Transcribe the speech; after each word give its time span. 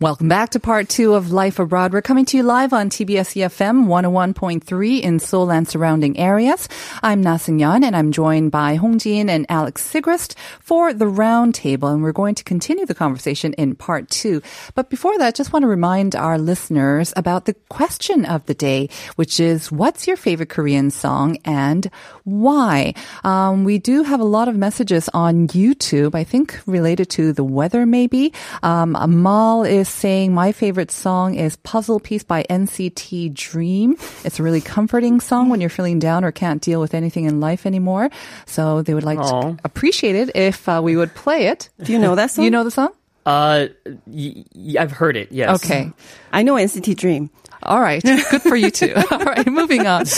Welcome 0.00 0.28
back 0.28 0.48
to 0.52 0.60
part 0.60 0.88
two 0.88 1.12
of 1.12 1.30
Life 1.30 1.58
Abroad. 1.58 1.92
We're 1.92 2.00
coming 2.00 2.24
to 2.24 2.38
you 2.38 2.42
live 2.42 2.72
on 2.72 2.88
TBS 2.88 3.36
EFM 3.36 3.84
101.3 3.84 5.02
in 5.02 5.18
Seoul 5.18 5.52
and 5.52 5.68
surrounding 5.68 6.16
areas. 6.18 6.70
I'm 7.02 7.20
Na 7.20 7.36
and 7.46 7.94
I'm 7.94 8.10
joined 8.10 8.50
by 8.50 8.76
Hong 8.76 8.98
Jin 8.98 9.28
and 9.28 9.44
Alex 9.50 9.82
Sigrist 9.92 10.36
for 10.60 10.94
the 10.94 11.06
round 11.06 11.54
table 11.54 11.90
and 11.90 12.02
we're 12.02 12.12
going 12.12 12.34
to 12.36 12.44
continue 12.44 12.86
the 12.86 12.94
conversation 12.94 13.52
in 13.58 13.74
part 13.74 14.08
two. 14.08 14.40
But 14.74 14.88
before 14.88 15.18
that, 15.18 15.34
just 15.34 15.52
want 15.52 15.64
to 15.64 15.68
remind 15.68 16.16
our 16.16 16.38
listeners 16.38 17.12
about 17.14 17.44
the 17.44 17.52
question 17.68 18.24
of 18.24 18.46
the 18.46 18.54
day, 18.54 18.88
which 19.16 19.38
is 19.38 19.70
what's 19.70 20.06
your 20.06 20.16
favorite 20.16 20.48
Korean 20.48 20.90
song 20.90 21.36
and 21.44 21.90
why? 22.24 22.94
Um, 23.22 23.64
we 23.64 23.76
do 23.76 24.02
have 24.04 24.20
a 24.20 24.24
lot 24.24 24.48
of 24.48 24.56
messages 24.56 25.10
on 25.12 25.48
YouTube, 25.48 26.14
I 26.14 26.24
think 26.24 26.58
related 26.64 27.10
to 27.10 27.34
the 27.34 27.44
weather 27.44 27.84
maybe. 27.84 28.32
Um, 28.62 28.96
Amal 28.96 29.64
is 29.64 29.89
saying 29.89 30.33
my 30.33 30.51
favorite 30.51 30.91
song 30.91 31.35
is 31.35 31.55
Puzzle 31.57 31.99
Piece 31.99 32.23
by 32.23 32.45
NCT 32.49 33.33
Dream. 33.33 33.95
It's 34.23 34.39
a 34.39 34.43
really 34.43 34.61
comforting 34.61 35.19
song 35.19 35.49
when 35.49 35.59
you're 35.61 35.69
feeling 35.69 35.99
down 35.99 36.23
or 36.23 36.31
can't 36.31 36.61
deal 36.61 36.79
with 36.79 36.93
anything 36.93 37.25
in 37.25 37.39
life 37.39 37.65
anymore. 37.65 38.09
So 38.45 38.81
they 38.81 38.93
would 38.93 39.03
like 39.03 39.19
Aw. 39.19 39.41
to 39.53 39.57
appreciate 39.63 40.15
it 40.15 40.31
if 40.35 40.67
uh, 40.69 40.81
we 40.83 40.95
would 40.95 41.13
play 41.15 41.47
it. 41.47 41.69
Do 41.81 41.91
you 41.91 41.99
know 41.99 42.15
that 42.15 42.31
song? 42.31 42.45
You 42.45 42.51
know 42.51 42.63
the 42.63 42.71
song? 42.71 42.89
Uh, 43.25 43.67
y- 44.05 44.45
y- 44.53 44.75
I've 44.79 44.91
heard 44.91 45.17
it. 45.17 45.31
Yes. 45.31 45.49
Okay. 45.63 45.91
I 46.31 46.43
know 46.43 46.55
NCT 46.55 46.95
Dream. 46.95 47.29
All 47.63 47.81
right. 47.81 48.03
Good 48.03 48.43
for 48.43 48.55
you 48.55 48.69
too. 48.69 48.93
All 49.11 49.17
right. 49.25 49.47
Moving 49.47 49.87
on. 49.87 50.05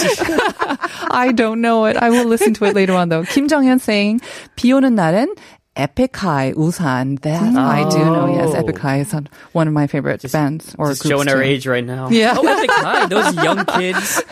I 1.11 1.31
don't 1.33 1.61
know 1.61 1.86
it. 1.86 1.95
I 1.95 2.09
will 2.09 2.25
listen 2.25 2.53
to 2.55 2.66
it 2.66 2.75
later 2.75 2.94
on 2.94 3.08
though. 3.09 3.23
Kim 3.23 3.47
Jong-hyun 3.47 3.80
saying, 3.80 4.19
비 4.58 4.73
오는 4.73 4.94
날은 4.95 5.27
Epic 5.75 6.15
High 6.17 6.53
우산. 6.53 7.19
That 7.23 7.56
I 7.56 7.89
do 7.89 7.98
know. 7.98 8.27
Yes, 8.28 8.51
Oh. 8.53 8.59
Epic 8.59 8.78
High 8.78 9.01
is 9.01 9.12
one 9.53 9.67
of 9.67 9.73
my 9.73 9.87
favorite 9.87 10.20
bands 10.31 10.75
or 10.78 10.89
Just 10.89 11.03
groups 11.03 11.11
showing 11.11 11.28
our 11.28 11.42
age 11.42 11.67
right 11.67 11.84
now. 11.84 12.11
Yeah. 12.11 12.34
Oh, 12.37 12.47
Epic 12.47 12.70
High. 12.70 13.06
Those 13.06 13.34
young 13.42 13.65
kids. 13.65 14.23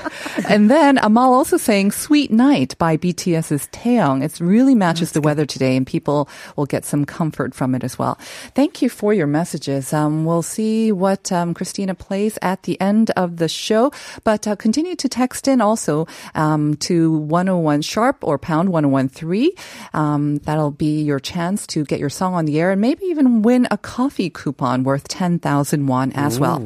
And 0.49 0.71
then 0.71 0.99
Amal 0.99 1.33
also 1.33 1.57
saying 1.57 1.93
Sweet 1.93 2.31
Night 2.31 2.77
by 2.77 2.97
BTS's 2.99 3.69
Taehyung. 3.73 4.23
It 4.23 4.39
really 4.41 4.75
matches 4.75 5.13
the 5.13 5.21
weather 5.23 5.47
today 5.47 5.77
and 5.77 5.87
people 5.87 6.29
will 6.57 6.67
get 6.67 6.85
some 6.85 7.05
comfort 7.07 7.55
from 7.55 7.75
it 7.75 7.85
as 7.85 7.99
well. 7.99 8.17
Thank 8.55 8.83
you 8.83 8.89
for 8.91 9.15
your 9.15 9.27
messages. 9.27 9.93
Um, 9.95 10.27
we'll 10.27 10.43
see 10.43 10.93
what 10.93 11.33
um, 11.33 11.55
Christina 11.55 11.95
plays 11.95 12.39
at 12.43 12.65
the 12.65 12.79
end 12.81 13.11
of 13.17 13.39
the 13.39 13.49
show, 13.49 13.93
but 14.25 14.47
uh, 14.47 14.57
continue 14.57 14.95
to 14.97 15.09
text 15.09 15.49
in 15.49 15.61
also 15.63 16.07
um, 16.35 16.75
to 16.85 17.13
101 17.17 17.81
sharp 17.83 18.19
or 18.23 18.37
pound 18.37 18.69
1013. 18.71 19.51
Um, 19.95 20.37
that'll 20.45 20.71
be 20.71 21.01
your 21.03 21.19
chance 21.31 21.67
to 21.69 21.85
get 21.85 22.01
your 22.01 22.11
song 22.11 22.35
on 22.35 22.45
the 22.45 22.61
air 22.61 22.71
and 22.71 22.81
maybe 22.81 23.05
even 23.07 23.43
win 23.43 23.67
a 23.71 23.79
coffee 23.79 24.31
coupon 24.31 24.83
worth 24.85 25.07
10,000 25.09 25.87
won 25.87 26.13
as 26.13 26.41
well. 26.41 26.59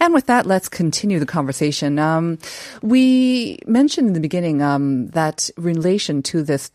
And 0.00 0.12
with 0.12 0.26
that, 0.26 0.46
let's 0.46 0.68
continue 0.68 1.18
the 1.18 1.26
conversation. 1.26 1.98
Um, 1.98 2.38
we 2.82 3.58
mentioned 3.66 4.08
in 4.08 4.14
the 4.14 4.20
beginning 4.20 4.62
um, 4.62 5.08
that 5.08 5.50
relation 5.56 6.22
to 6.30 6.42
this 6.42 6.70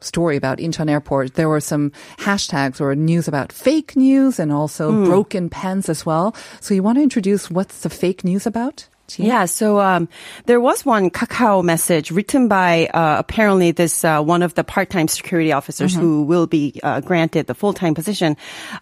story 0.00 0.36
about 0.36 0.58
Incheon 0.58 0.90
Airport, 0.90 1.34
there 1.34 1.48
were 1.48 1.60
some 1.60 1.92
hashtags 2.18 2.80
or 2.80 2.94
news 2.94 3.28
about 3.28 3.52
fake 3.52 3.96
news 3.96 4.38
and 4.38 4.52
also 4.52 5.04
broken 5.04 5.48
pens 5.48 5.88
as 5.88 6.06
well. 6.06 6.34
So 6.60 6.74
you 6.74 6.82
want 6.82 6.98
to 6.98 7.02
introduce 7.02 7.50
what's 7.50 7.80
the 7.80 7.90
fake 7.90 8.24
news 8.24 8.46
about? 8.46 8.88
Gina? 9.08 9.28
Yeah, 9.28 9.44
so 9.46 9.80
um, 9.80 10.08
there 10.46 10.60
was 10.60 10.84
one 10.84 11.10
Kakao 11.10 11.62
message 11.62 12.10
written 12.10 12.48
by 12.48 12.86
uh, 12.92 13.16
apparently 13.18 13.70
this 13.72 14.04
uh, 14.04 14.22
one 14.22 14.42
of 14.42 14.54
the 14.54 14.64
part-time 14.64 15.08
security 15.08 15.52
officers 15.52 15.94
who 15.94 16.22
will 16.22 16.46
be 16.46 16.80
uh, 16.82 17.00
granted 17.00 17.46
the 17.46 17.54
full-time 17.54 17.94
position. 17.94 18.36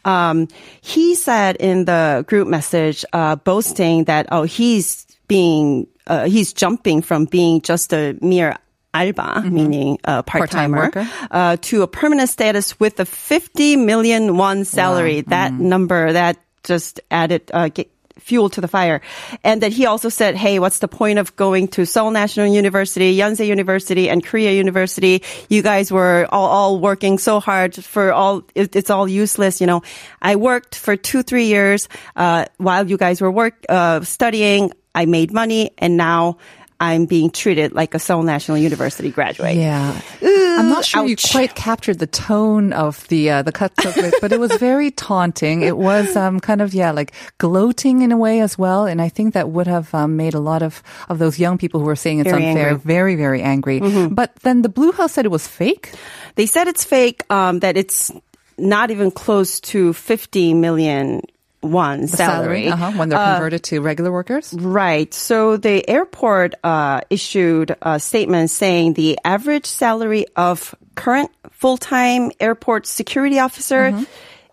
Um, 0.04 0.48
he 0.80 1.14
said 1.14 1.56
in 1.56 1.84
the 1.84 2.24
group 2.26 2.48
message, 2.48 3.04
uh, 3.12 3.36
boasting 3.36 4.04
that 4.04 4.26
oh 4.32 4.42
he's 4.44 5.06
being 5.28 5.86
uh, 6.06 6.24
he's 6.26 6.52
jumping 6.52 7.02
from 7.02 7.24
being 7.26 7.60
just 7.62 7.92
a 7.92 8.16
mere 8.20 8.56
alba, 8.92 9.42
meaning 9.50 9.98
a 10.04 10.22
Part-time 10.22 10.72
part-timer, 10.72 10.78
worker. 10.78 11.08
uh, 11.30 11.56
to 11.62 11.82
a 11.82 11.86
permanent 11.88 12.28
status 12.30 12.78
with 12.78 13.00
a 13.00 13.04
50 13.04 13.76
million 13.76 14.36
won 14.36 14.64
salary. 14.64 15.22
That 15.22 15.52
number 15.52 16.12
that 16.12 16.38
just 16.62 17.00
added 17.10 17.50
uh, 17.52 17.70
fuel 18.18 18.48
to 18.50 18.60
the 18.60 18.68
fire. 18.68 19.00
And 19.42 19.62
that 19.62 19.72
he 19.72 19.86
also 19.86 20.08
said, 20.08 20.36
hey, 20.36 20.58
what's 20.58 20.78
the 20.78 20.88
point 20.88 21.18
of 21.18 21.36
going 21.36 21.68
to 21.68 21.84
Seoul 21.84 22.10
National 22.10 22.46
University, 22.46 23.16
Yonsei 23.16 23.46
University, 23.46 24.08
and 24.08 24.24
Korea 24.24 24.52
University? 24.52 25.22
You 25.48 25.62
guys 25.62 25.90
were 25.90 26.26
all, 26.30 26.46
all 26.46 26.80
working 26.80 27.18
so 27.18 27.40
hard 27.40 27.74
for 27.74 28.12
all, 28.12 28.42
it, 28.54 28.76
it's 28.76 28.90
all 28.90 29.08
useless. 29.08 29.60
You 29.60 29.66
know, 29.66 29.82
I 30.22 30.36
worked 30.36 30.74
for 30.74 30.96
two, 30.96 31.22
three 31.22 31.46
years, 31.46 31.88
uh, 32.16 32.46
while 32.58 32.88
you 32.88 32.96
guys 32.96 33.20
were 33.20 33.30
work, 33.30 33.64
uh, 33.68 34.02
studying. 34.02 34.72
I 34.94 35.06
made 35.06 35.32
money 35.32 35.72
and 35.76 35.96
now 35.96 36.38
I'm 36.80 37.06
being 37.06 37.30
treated 37.30 37.72
like 37.72 37.94
a 37.94 37.98
Seoul 37.98 38.22
National 38.22 38.58
University 38.58 39.10
graduate. 39.10 39.56
Yeah. 39.56 40.00
I'm 40.22 40.68
not 40.68 40.84
sure 40.84 41.06
you 41.06 41.16
quite 41.16 41.54
captured 41.54 41.98
the 41.98 42.06
tone 42.06 42.72
of 42.72 43.06
the 43.08 43.30
uh, 43.30 43.42
the 43.42 43.52
cuts 43.52 43.84
it, 43.84 44.14
but 44.20 44.32
it 44.32 44.40
was 44.40 44.52
very 44.56 44.90
taunting. 44.90 45.62
It 45.62 45.76
was 45.76 46.16
um, 46.16 46.40
kind 46.40 46.60
of 46.60 46.74
yeah, 46.74 46.90
like 46.90 47.12
gloating 47.38 48.02
in 48.02 48.12
a 48.12 48.16
way 48.16 48.40
as 48.40 48.58
well, 48.58 48.86
and 48.86 49.00
I 49.00 49.08
think 49.08 49.34
that 49.34 49.50
would 49.50 49.66
have 49.66 49.94
um, 49.94 50.16
made 50.16 50.34
a 50.34 50.40
lot 50.40 50.62
of 50.62 50.82
of 51.08 51.18
those 51.18 51.38
young 51.38 51.58
people 51.58 51.80
who 51.80 51.86
were 51.86 51.96
saying 51.96 52.20
it's 52.20 52.30
Very 52.30 52.46
unfair 52.46 52.68
angry. 52.68 52.78
Mm-hmm. 52.78 52.88
very 52.88 53.16
very 53.16 53.42
angry. 53.42 53.80
But 54.08 54.36
then 54.42 54.62
the 54.62 54.68
Blue 54.68 54.92
House 54.92 55.12
said 55.12 55.24
it 55.24 55.30
was 55.30 55.46
fake. 55.46 55.92
They 56.34 56.46
said 56.46 56.68
it's 56.68 56.84
fake, 56.84 57.22
um, 57.30 57.60
that 57.60 57.76
it's 57.76 58.12
not 58.58 58.90
even 58.90 59.10
close 59.10 59.60
to 59.60 59.92
50 59.92 60.54
million 60.54 61.22
won 61.64 62.02
The 62.02 62.08
salary. 62.08 62.68
uh-huh, 62.68 62.92
when 62.92 63.08
they're 63.08 63.18
converted 63.18 63.62
to 63.64 63.80
regular 63.80 64.12
workers. 64.12 64.52
Right. 64.54 65.12
So 65.12 65.56
the 65.56 65.88
airport 65.88 66.54
uh, 66.62 67.00
issued 67.10 67.76
a 67.82 67.98
statement 67.98 68.50
saying 68.50 68.94
the 68.94 69.18
average 69.24 69.66
salary 69.66 70.26
of 70.36 70.74
current 70.94 71.30
full-time 71.50 72.30
airport 72.40 72.86
security 72.86 73.38
officer 73.38 73.98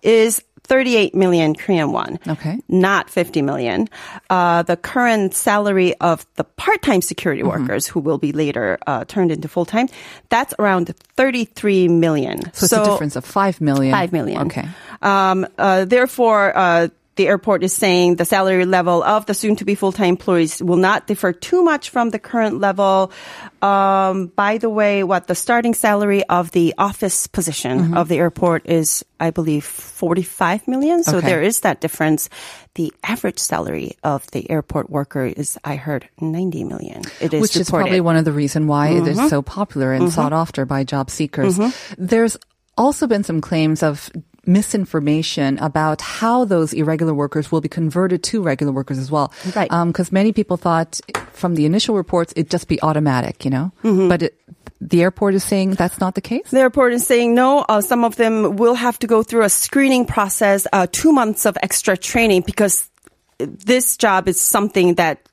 is 0.02 0.42
38 0.64 1.14
million 1.14 1.54
Korean 1.54 1.92
won. 1.92 2.18
Okay. 2.26 2.58
Not 2.70 3.10
50 3.10 3.42
million. 3.42 3.90
Uh, 4.30 4.64
the 4.64 4.78
current 4.78 5.34
salary 5.34 5.94
of 5.96 6.26
the 6.36 6.46
part-time 6.46 7.02
security 7.02 7.44
workers 7.44 7.88
who 7.88 8.00
will 8.00 8.18
be 8.18 8.32
later 8.32 8.78
uh, 8.88 9.04
turned 9.04 9.32
into 9.32 9.50
full-time, 9.50 9.90
that's 10.30 10.54
around 10.60 10.96
33 11.18 11.90
million. 11.90 12.40
So, 12.54 12.64
it's 12.64 12.74
a 12.74 12.86
difference 12.86 13.18
of 13.18 13.26
five 13.26 13.60
million. 13.60 13.92
Five 13.92 14.14
million. 14.14 14.44
Okay. 14.48 14.66
Um, 15.02 15.46
uh, 15.58 15.84
therefore, 15.86 16.56
uh, 16.56 16.88
the 17.18 17.28
airport 17.28 17.64
is 17.64 17.74
saying 17.74 18.16
the 18.16 18.26
salary 18.26 18.66
level 18.66 19.04
of 19.04 19.26
the 19.26 19.34
soon-to-be 19.34 19.76
full-time 19.76 20.10
employees 20.16 20.62
will 20.64 20.78
not 20.78 21.08
differ 21.08 21.34
too 21.34 21.62
much 21.64 21.90
from 21.90 22.10
the 22.10 22.20
current 22.20 22.60
level. 22.60 23.12
Um, 23.62 24.28
by 24.28 24.58
the 24.58 24.70
way, 24.70 25.04
what 25.04 25.28
the 25.28 25.36
starting 25.36 25.74
salary 25.74 26.24
of 26.26 26.52
the 26.52 26.74
office 26.78 27.28
position 27.28 27.96
of 27.98 28.08
the 28.08 28.18
airport 28.18 28.66
is, 28.66 29.04
I 29.20 29.30
believe, 29.32 29.66
45 29.66 30.68
million. 30.68 31.04
So 31.04 31.18
Okay. 31.18 31.28
there 31.28 31.42
is 31.42 31.60
that 31.62 31.82
difference. 31.82 32.30
The 32.76 32.94
average 33.04 33.40
salary 33.40 33.98
of 34.04 34.26
the 34.32 34.50
airport 34.50 34.90
worker 34.90 35.26
is, 35.26 35.58
I 35.66 35.76
heard, 35.76 36.08
90 36.22 36.64
million. 36.64 37.04
It 37.20 37.34
is 37.34 37.42
Which 37.42 37.56
is 37.58 37.70
probably 37.70 38.00
one 38.02 38.16
of 38.16 38.24
the 38.26 38.32
reason 38.32 38.68
why 38.68 38.90
it 38.90 39.04
Mm-hmm. 39.04 39.20
is 39.26 39.30
so 39.30 39.42
popular 39.42 39.92
and 39.94 40.12
sought 40.12 40.32
after 40.34 40.66
by 40.66 40.84
job 40.86 41.10
seekers. 41.10 41.60
There's 41.98 42.38
also 42.78 43.06
been 43.06 43.24
some 43.26 43.42
claims 43.42 43.84
of 43.84 44.10
misinformation 44.46 45.58
about 45.60 46.02
how 46.02 46.46
those 46.46 46.74
irregular 46.74 47.14
workers 47.14 47.52
will 47.52 47.62
be 47.62 47.70
converted 47.70 48.24
to 48.24 48.42
regular 48.42 48.72
workers 48.72 48.98
as 48.98 49.12
well. 49.12 49.32
Right. 49.56 49.70
Because 49.70 50.12
many 50.12 50.34
people 50.34 50.58
thought 50.58 51.00
from 51.34 51.56
the 51.56 51.66
initial 51.66 51.96
reports 51.96 52.34
it'd 52.36 52.50
just 52.50 52.68
be 52.68 52.82
automatic, 52.82 53.46
you 53.46 53.52
know? 53.52 53.72
Mm-hmm. 53.84 54.10
But 54.10 54.24
it, 54.24 54.40
the 54.80 55.04
airport 55.04 55.36
is 55.36 55.44
saying 55.44 55.72
that's 55.72 56.00
not 56.00 56.16
the 56.16 56.22
case? 56.22 56.50
The 56.50 56.60
airport 56.60 56.94
is 56.94 57.06
saying 57.06 57.36
no. 57.36 57.60
Uh, 57.70 57.82
some 57.82 58.04
of 58.04 58.16
them 58.16 58.56
will 58.56 58.74
have 58.74 58.98
to 59.00 59.08
go 59.08 59.22
through 59.22 59.44
a 59.44 59.50
screening 59.50 60.06
process, 60.06 60.66
uh, 60.74 60.88
two 60.92 61.12
months 61.12 61.46
of 61.46 61.56
extra 61.62 61.96
training 61.96 62.42
because 62.42 62.90
this 63.38 63.98
job 63.98 64.28
is 64.28 64.42
something 64.42 64.96
that 64.96 65.28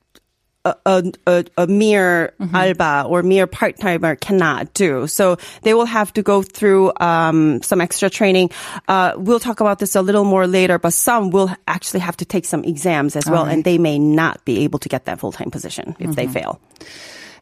a, 0.65 1.03
a, 1.25 1.45
a, 1.57 1.67
mere 1.67 2.33
Mm-hmm. 2.39 2.55
alba 2.55 3.05
or 3.07 3.23
mere 3.23 3.47
part 3.47 3.77
timer 3.79 4.15
cannot 4.15 4.73
do. 4.73 5.07
So 5.07 5.37
they 5.63 5.73
will 5.73 5.85
have 5.85 6.11
to 6.13 6.21
go 6.23 6.41
through 6.41 6.91
um, 6.99 7.61
some 7.61 7.81
extra 7.81 8.09
training. 8.09 8.51
Uh, 8.87 9.13
we'll 9.17 9.39
talk 9.39 9.59
about 9.59 9.79
this 9.79 9.95
a 9.95 10.01
little 10.01 10.23
more 10.23 10.47
later, 10.47 10.79
but 10.79 10.93
some 10.93 11.31
will 11.31 11.49
actually 11.67 11.99
have 12.01 12.17
to 12.17 12.25
take 12.25 12.45
some 12.45 12.63
exams 12.63 13.15
as 13.15 13.29
well, 13.29 13.45
and 13.45 13.63
they 13.63 13.77
may 13.77 13.99
not 13.99 14.43
be 14.45 14.63
able 14.63 14.79
to 14.79 14.89
get 14.89 15.05
that 15.05 15.19
full 15.19 15.31
time 15.31 15.51
position 15.51 15.95
if 15.99 16.15
they 16.15 16.25
Mm-hmm. 16.25 16.33
fail. 16.33 16.61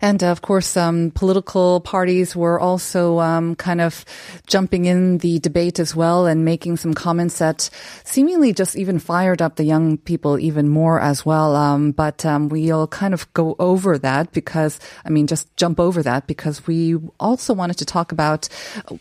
And 0.01 0.23
uh, 0.23 0.27
of 0.27 0.41
course, 0.41 0.77
um, 0.77 1.11
political 1.11 1.81
parties 1.81 2.35
were 2.35 2.59
also 2.59 3.19
um, 3.19 3.55
kind 3.55 3.81
of 3.81 4.05
jumping 4.47 4.85
in 4.85 5.19
the 5.19 5.39
debate 5.39 5.79
as 5.79 5.95
well 5.95 6.25
and 6.25 6.45
making 6.45 6.77
some 6.77 6.93
comments 6.93 7.39
that 7.39 7.69
seemingly 8.03 8.53
just 8.53 8.75
even 8.75 8.99
fired 8.99 9.41
up 9.41 9.55
the 9.55 9.63
young 9.63 9.97
people 9.97 10.39
even 10.39 10.69
more 10.69 10.99
as 10.99 11.25
well. 11.25 11.55
Um, 11.55 11.91
but 11.91 12.25
um, 12.25 12.49
we'll 12.49 12.87
kind 12.87 13.13
of 13.13 13.31
go 13.33 13.55
over 13.59 13.97
that 13.97 14.31
because, 14.31 14.79
I 15.05 15.09
mean, 15.09 15.27
just 15.27 15.55
jump 15.57 15.79
over 15.79 16.03
that 16.03 16.27
because 16.27 16.67
we 16.67 16.95
also 17.19 17.53
wanted 17.53 17.77
to 17.77 17.85
talk 17.85 18.11
about 18.11 18.49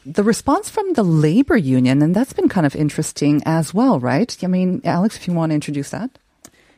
the 0.05 0.25
response 0.25 0.69
from 0.69 0.93
the 0.95 1.03
labor 1.03 1.57
union, 1.57 2.03
and 2.03 2.15
that's 2.15 2.33
been 2.33 2.49
kind 2.49 2.67
of 2.67 2.75
interesting 2.77 3.43
as 3.45 3.73
well, 3.75 4.01
right? 4.01 4.37
I 4.43 4.47
mean, 4.47 4.81
Alex, 4.85 5.17
if 5.17 5.27
you 5.27 5.35
want 5.35 5.51
to 5.51 5.55
introduce 5.55 5.91
that. 5.91 6.11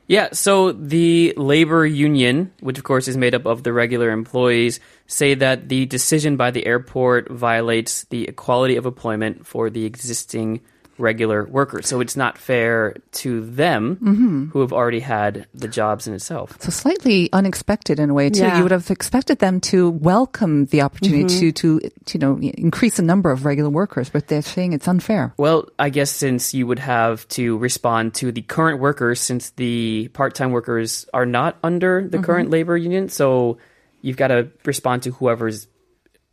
Yeah, 0.08 0.31
so 0.32 0.72
the 0.72 1.34
labor 1.37 1.84
union, 1.84 2.50
which 2.60 2.78
of 2.78 2.84
course 2.84 3.08
is 3.08 3.16
made 3.19 3.34
up 3.34 3.44
of 3.44 3.62
the 3.62 3.75
regular 3.75 4.10
employees, 4.10 4.81
say 5.06 5.34
that 5.34 5.69
the 5.69 5.84
decision 5.84 6.38
by 6.38 6.50
the 6.50 6.64
airport 6.64 7.31
violates 7.31 8.05
the 8.05 8.26
equality 8.26 8.76
of 8.76 8.87
employment 8.87 9.46
for 9.46 9.69
the 9.69 9.84
existing 9.84 10.62
regular 10.98 11.44
workers. 11.46 11.86
So 11.86 12.00
it's 12.00 12.16
not 12.16 12.38
fair 12.38 12.96
to 13.12 13.44
them 13.44 13.96
mm-hmm. 13.96 14.44
who 14.50 14.60
have 14.60 14.72
already 14.72 15.00
had 15.00 15.46
the 15.54 15.68
jobs 15.68 16.06
in 16.06 16.14
itself. 16.14 16.56
So 16.60 16.70
slightly 16.70 17.30
unexpected 17.32 17.98
in 17.98 18.10
a 18.10 18.14
way 18.14 18.30
too. 18.30 18.40
Yeah. 18.40 18.56
You 18.56 18.62
would 18.64 18.72
have 18.72 18.90
expected 18.90 19.38
them 19.38 19.60
to 19.62 19.90
welcome 19.90 20.66
the 20.66 20.82
opportunity 20.82 21.24
mm-hmm. 21.24 21.50
to, 21.50 21.80
to, 21.80 21.90
to, 22.06 22.18
you 22.18 22.20
know, 22.20 22.38
increase 22.38 22.96
the 22.96 23.02
number 23.02 23.30
of 23.30 23.44
regular 23.44 23.70
workers, 23.70 24.10
but 24.10 24.28
they're 24.28 24.42
saying 24.42 24.72
it's 24.72 24.88
unfair. 24.88 25.34
Well, 25.36 25.68
I 25.78 25.90
guess 25.90 26.10
since 26.10 26.54
you 26.54 26.66
would 26.66 26.80
have 26.80 27.26
to 27.28 27.56
respond 27.58 28.14
to 28.14 28.32
the 28.32 28.42
current 28.42 28.80
workers, 28.80 29.20
since 29.20 29.50
the 29.50 30.08
part 30.08 30.34
time 30.34 30.50
workers 30.50 31.06
are 31.14 31.26
not 31.26 31.58
under 31.62 32.02
the 32.02 32.16
mm-hmm. 32.16 32.24
current 32.24 32.50
labor 32.50 32.76
union, 32.76 33.08
so 33.08 33.58
you've 34.00 34.16
got 34.16 34.28
to 34.28 34.50
respond 34.64 35.04
to 35.04 35.10
whoever's 35.10 35.66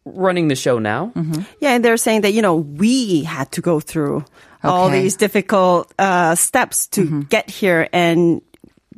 running 0.06 0.48
the 0.48 0.56
show 0.56 0.78
now. 0.80 1.12
Yeah, 1.60 1.72
and 1.72 1.84
they're 1.84 1.98
saying 1.98 2.22
that 2.22 2.34
you 2.34 2.42
know 2.42 2.56
we 2.56 3.24
had 3.24 3.52
to 3.54 3.62
go 3.62 3.80
through 3.80 4.24
all 4.66 4.90
these 4.90 5.16
difficult 5.16 5.94
uh, 6.00 6.36
steps 6.36 6.88
to 6.90 7.24
get 7.26 7.50
here, 7.50 7.88
and 7.94 8.42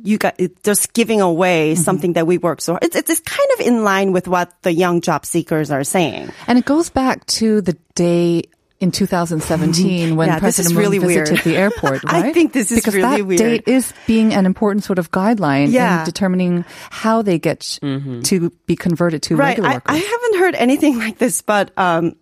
you 0.02 0.16
got 0.18 0.38
just 0.62 0.92
giving 0.92 1.20
away 1.20 1.74
something 1.74 2.12
that 2.14 2.26
we 2.26 2.38
worked 2.38 2.62
so 2.62 2.72
hard. 2.74 2.84
It's, 2.84 2.96
it's 2.96 3.10
it's 3.10 3.20
kind 3.20 3.48
of 3.58 3.66
in 3.66 3.82
line 3.84 4.12
with 4.12 4.28
what 4.28 4.52
the 4.62 4.72
young 4.72 5.00
job 5.00 5.26
seekers 5.26 5.70
are 5.70 5.84
saying. 5.84 6.30
And 6.46 6.58
it 6.58 6.64
goes 6.64 6.88
back 6.88 7.26
to 7.38 7.60
the 7.60 7.76
day 7.96 8.44
in 8.80 8.92
2017 8.92 10.14
when 10.14 10.28
Yeah, 10.28 10.38
President 10.38 10.72
Moon 10.76 10.82
really 10.84 10.98
visited 11.00 11.32
weird. 11.32 11.44
the 11.44 11.56
airport, 11.56 12.04
right? 12.12 12.26
I 12.26 12.32
think 12.32 12.52
this 12.52 12.70
is 12.70 12.78
because 12.78 12.94
really 12.94 13.16
that 13.16 13.26
weird. 13.26 13.38
date 13.40 13.64
is 13.66 13.92
being 14.06 14.32
an 14.34 14.46
important 14.46 14.84
sort 14.84 15.00
of 15.00 15.10
guideline 15.10 15.72
Yeah. 15.72 15.98
in 16.00 16.04
determining 16.06 16.64
how 16.90 17.22
they 17.22 17.40
get 17.40 17.60
to 17.82 18.52
be 18.66 18.76
converted 18.76 19.22
to 19.24 19.34
Right. 19.36 19.48
regular 19.58 19.68
I, 19.68 19.74
workers. 19.74 19.96
I 19.96 19.98
haven't 19.98 20.38
heard 20.38 20.54
anything 20.54 20.96
like 21.04 21.18
this, 21.18 21.42
but 21.42 21.72
um, 21.76 22.14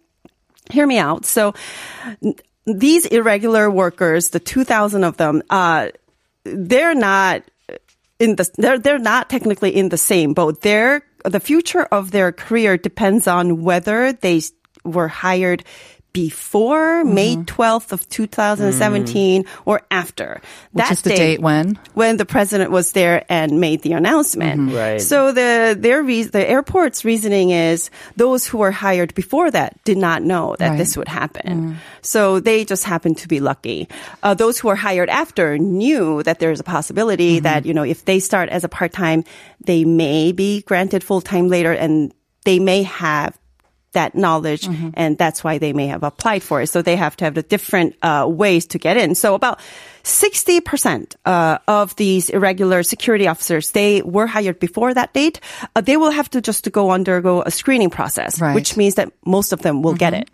hear 0.71 0.87
me 0.87 0.97
out. 0.97 1.27
So 1.27 1.53
n- 2.25 2.37
these 2.67 3.07
irregular 3.07 3.71
workers, 3.71 4.31
the 4.31 4.41
2,000 4.41 5.05
of 5.05 5.17
them, 5.17 5.43
uh, 5.51 5.91
they're 6.45 6.95
not 6.95 7.43
in 8.19 8.37
the, 8.37 8.49
they're, 8.57 8.79
they're 8.79 8.99
not 8.99 9.31
technically 9.31 9.75
in 9.75 9.89
the 9.89 9.97
same 9.99 10.35
boat. 10.35 10.63
They're, 10.63 11.03
the 11.25 11.41
future 11.41 11.83
of 11.85 12.11
their 12.11 12.33
career 12.33 12.77
depends 12.77 13.27
on 13.27 13.63
whether 13.63 14.13
they 14.13 14.43
were 14.85 15.09
hired 15.09 15.65
before 16.17 17.05
mm-hmm. 17.05 17.15
May 17.15 17.37
12th 17.37 17.93
of 17.93 18.09
2017 18.09 19.45
mm. 19.45 19.49
or 19.67 19.83
after. 19.91 20.41
Which 20.73 20.91
is 20.91 21.03
the 21.03 21.11
date 21.11 21.43
when? 21.43 21.79
when 21.93 22.17
the 22.17 22.25
president 22.25 22.71
was 22.71 22.93
there 22.93 23.27
and 23.29 23.61
made 23.61 23.83
the 23.83 23.93
announcement. 23.93 24.63
Mm-hmm. 24.63 24.77
Right. 24.77 25.01
So 25.03 25.33
the 25.33 25.77
their 25.79 26.03
re- 26.03 26.23
the 26.23 26.41
airport's 26.41 27.05
reasoning 27.05 27.51
is 27.51 27.91
those 28.17 28.47
who 28.47 28.57
were 28.57 28.73
hired 28.73 29.13
before 29.15 29.51
that 29.51 29.77
did 29.85 29.99
not 29.99 30.23
know 30.23 30.57
that 30.59 30.71
Right. 30.71 30.79
this 30.79 30.97
would 30.97 31.07
happen. 31.09 31.77
Mm. 31.77 31.77
So 32.01 32.41
they 32.41 32.65
just 32.65 32.85
happened 32.85 33.19
to 33.19 33.29
be 33.29 33.41
lucky. 33.41 33.87
Uh, 34.23 34.33
those 34.33 34.59
who 34.59 34.69
were 34.69 34.77
hired 34.77 35.11
after 35.11 35.59
knew 35.59 36.23
that 36.23 36.39
there's 36.39 36.61
a 36.61 36.65
possibility 36.65 37.37
mm-hmm. 37.37 37.45
that 37.45 37.67
you 37.67 37.75
know 37.75 37.85
if 37.85 38.07
they 38.09 38.21
start 38.21 38.49
as 38.49 38.65
a 38.65 38.73
part 38.73 38.93
time, 38.97 39.23
they 39.61 39.85
may 39.85 40.33
be 40.33 40.63
granted 40.63 41.05
full 41.05 41.21
time 41.21 41.49
later, 41.53 41.77
and 41.77 42.15
they 42.49 42.59
may 42.59 42.85
have 42.85 43.37
that 43.97 44.15
knowledge, 44.15 44.69
and 44.95 45.17
that's 45.19 45.43
why 45.43 45.59
they 45.59 45.73
may 45.73 45.89
have 45.89 46.05
applied 46.05 46.43
for 46.45 46.61
it. 46.63 46.69
So 46.69 46.83
they 46.83 46.97
have 46.97 47.17
to 47.17 47.25
have 47.25 47.35
the 47.35 47.43
different 47.43 47.97
uh, 48.05 48.27
ways 48.29 48.67
to 48.73 48.79
get 48.79 48.97
in. 48.97 49.15
So 49.17 49.35
about 49.35 49.59
60% 50.05 51.17
uh, 51.25 51.59
of 51.67 51.97
these 51.97 52.31
irregular 52.31 52.83
security 52.83 53.27
officers, 53.27 53.73
they 53.73 54.03
were 54.03 54.27
hired 54.27 54.61
before 54.61 54.95
that 54.95 55.13
date. 55.13 55.41
Uh, 55.75 55.81
they 55.81 55.97
will 55.97 56.13
have 56.13 56.31
to 56.31 56.41
just 56.41 56.65
to 56.65 56.71
go 56.71 56.91
undergo 56.93 57.43
a 57.43 57.51
screening 57.51 57.91
process, 57.91 58.41
Right. 58.41 58.55
which 58.55 58.77
means 58.77 58.95
that 58.95 59.11
most 59.25 59.53
of 59.53 59.63
them 59.63 59.83
will 59.83 59.95
get 59.95 60.15
it. 60.15 60.31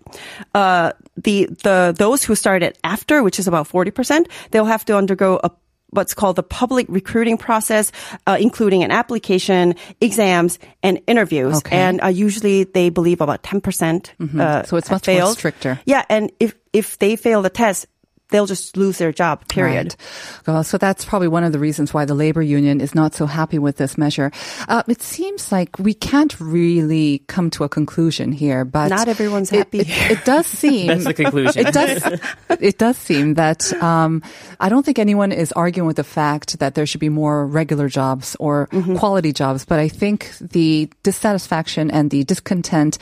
Uh, 0.55 0.93
the, 1.17 1.47
the, 1.63 1.95
those 1.97 2.23
who 2.25 2.35
started 2.35 2.77
after, 2.85 3.23
which 3.23 3.39
is 3.39 3.49
about 3.49 3.69
40%, 3.69 4.29
they'll 4.51 4.65
have 4.69 4.85
to 4.87 4.97
undergo 4.97 5.41
a 5.43 5.51
what's 5.93 6.15
called 6.15 6.37
the 6.37 6.43
public 6.43 6.87
recruiting 6.89 7.37
process, 7.37 7.93
uh, 8.27 8.37
including 8.41 8.83
an 8.83 8.91
application, 8.91 9.75
exams, 10.01 10.59
and 10.83 11.01
interviews. 11.07 11.59
Okay. 11.59 11.77
And 11.77 12.03
uh, 12.03 12.09
usually 12.09 12.65
they 12.65 12.89
believe 12.89 13.21
about 13.21 13.43
10% 13.43 14.41
uh, 14.41 14.63
So 14.65 14.77
it's 14.77 14.91
much 14.91 15.07
more 15.07 15.33
stricter. 15.33 15.79
Yeah, 15.85 16.05
and 16.09 16.33
if 16.41 16.55
if 16.73 16.99
they 16.99 17.17
fail 17.17 17.43
the 17.43 17.51
test, 17.51 17.87
they'll 18.33 18.47
just 18.47 18.77
lose 18.77 18.99
their 18.99 19.13
job. 19.13 19.47
Period. 19.49 19.95
Right. 19.95 20.47
Well, 20.49 20.65
so 20.65 20.79
that's 20.79 21.05
probably 21.05 21.29
one 21.29 21.45
of 21.45 21.53
the 21.53 21.59
reasons 21.61 21.95
why 21.95 22.05
the 22.05 22.15
labor 22.15 22.43
union 22.43 22.81
is 22.81 22.95
not 22.95 23.15
so 23.15 23.27
happy 23.27 23.59
with 23.61 23.77
this 23.77 23.97
measure. 23.97 24.33
Uh, 24.69 24.83
it 24.89 25.03
seems 25.03 25.53
like 25.53 25.79
we 25.79 25.95
can't 25.95 26.35
really 26.41 27.23
come 27.29 27.51
to 27.51 27.65
a 27.65 27.69
conclusion 27.69 28.33
here, 28.33 28.65
but 28.65 28.89
Not 28.89 29.07
everyone's 29.09 29.53
it- 29.53 29.59
happy. 29.59 29.81
It, 29.81 30.11
it 30.11 30.25
does 30.25 30.47
seem 30.61 30.89
That's 30.89 31.05
the 31.05 31.15
conclusion. 31.15 31.67
it 31.67 31.73
does. 31.73 32.21
It 32.61 32.79
does 32.79 32.97
seem 32.97 33.35
that 33.35 33.73
um, 33.83 34.23
I 34.59 34.69
don't 34.69 34.85
think 34.85 34.99
anyone 34.99 35.31
is 35.33 35.53
arguing 35.53 35.87
with 35.87 35.97
the 35.97 36.05
fact 36.05 36.59
that 36.59 36.75
there 36.75 36.87
should 36.87 37.01
be 37.01 37.09
more 37.09 37.47
regular 37.47 37.89
jobs 37.89 38.37
or 38.41 38.69
Mm-hmm. 38.73 38.97
quality 38.97 39.33
jobs, 39.35 39.67
but 39.67 39.79
I 39.79 39.89
think 39.89 40.33
the 40.41 40.89
dissatisfaction 41.03 41.91
and 41.91 42.11
the 42.11 42.25
discontent 42.25 42.97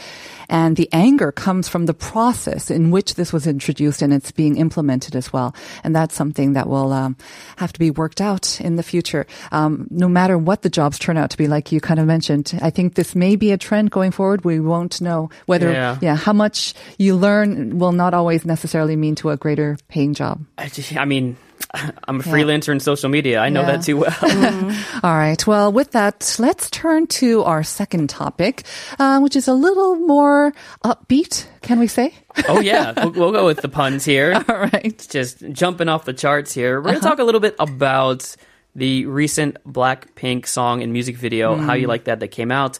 and 0.48 0.76
the 0.76 0.88
anger 0.92 1.30
comes 1.30 1.68
from 1.68 1.86
the 1.86 1.94
process 1.94 2.70
in 2.70 2.90
which 2.90 3.14
this 3.14 3.32
was 3.32 3.46
introduced 3.46 4.02
and 4.02 4.12
it's 4.12 4.32
being 4.32 4.56
implemented 4.56 5.14
as 5.20 5.28
well. 5.32 5.54
And 5.84 5.94
that's 5.94 6.14
something 6.16 6.54
that 6.56 6.66
will 6.66 6.90
um, 6.92 7.16
have 7.60 7.72
to 7.74 7.78
be 7.78 7.90
worked 7.92 8.20
out 8.20 8.60
in 8.60 8.76
the 8.76 8.82
future. 8.82 9.26
Um, 9.52 9.86
no 9.90 10.08
matter 10.08 10.36
what 10.38 10.62
the 10.62 10.70
jobs 10.70 10.98
turn 10.98 11.16
out 11.20 11.30
to 11.30 11.36
be, 11.36 11.46
like 11.46 11.70
you 11.72 11.80
kind 11.80 12.00
of 12.00 12.06
mentioned, 12.06 12.58
I 12.62 12.70
think 12.70 12.94
this 12.96 13.14
may 13.14 13.36
be 13.36 13.52
a 13.52 13.58
trend 13.58 13.90
going 13.92 14.10
forward. 14.10 14.44
We 14.44 14.58
won't 14.58 15.00
know 15.00 15.28
whether, 15.46 15.70
Yeah. 15.70 15.98
yeah, 16.00 16.16
how 16.16 16.32
much 16.32 16.74
you 16.98 17.16
learn 17.16 17.78
will 17.78 17.92
not 17.92 18.14
always 18.14 18.44
necessarily 18.44 18.96
mean 18.96 19.14
to 19.16 19.30
a 19.30 19.36
greater 19.36 19.76
paying 19.88 20.14
job. 20.14 20.40
I, 20.58 20.68
just, 20.68 20.96
I 20.96 21.04
mean, 21.04 21.36
I'm 22.08 22.20
a 22.20 22.22
freelancer 22.22 22.72
in 22.72 22.80
social 22.80 23.08
media. 23.08 23.40
I 23.40 23.48
know 23.48 23.60
Yeah. 23.60 23.76
that 23.76 23.82
too 23.82 23.96
well. 23.98 24.10
Mm-hmm. 24.40 25.06
All 25.06 25.16
right. 25.16 25.46
Well, 25.46 25.72
with 25.72 25.92
that, 25.92 26.36
let's 26.38 26.70
turn 26.70 27.06
to 27.08 27.42
our 27.44 27.62
second 27.62 28.08
topic, 28.10 28.64
uh, 28.98 29.20
which 29.20 29.36
is 29.36 29.48
a 29.48 29.54
little 29.54 29.96
more 29.96 30.52
upbeat, 30.84 31.46
can 31.60 31.78
we 31.78 31.86
say? 31.86 32.14
oh 32.48 32.60
yeah, 32.60 32.92
we'll, 32.96 33.10
we'll 33.12 33.32
go 33.32 33.46
with 33.46 33.60
the 33.60 33.68
puns 33.68 34.04
here. 34.04 34.34
All 34.48 34.58
right. 34.58 35.06
Just 35.10 35.48
jumping 35.52 35.88
off 35.88 36.04
the 36.04 36.12
charts 36.12 36.52
here. 36.52 36.80
We're 36.80 36.86
gonna 36.86 36.98
uh-huh. 36.98 37.10
talk 37.10 37.18
a 37.18 37.24
little 37.24 37.40
bit 37.40 37.54
about 37.58 38.34
the 38.74 39.06
recent 39.06 39.56
Blackpink 39.66 40.46
song 40.46 40.82
and 40.82 40.92
music 40.92 41.16
video. 41.16 41.56
How 41.56 41.74
you 41.74 41.86
mm. 41.86 41.90
like 41.90 42.04
that 42.04 42.20
that 42.20 42.28
came 42.28 42.50
out, 42.50 42.78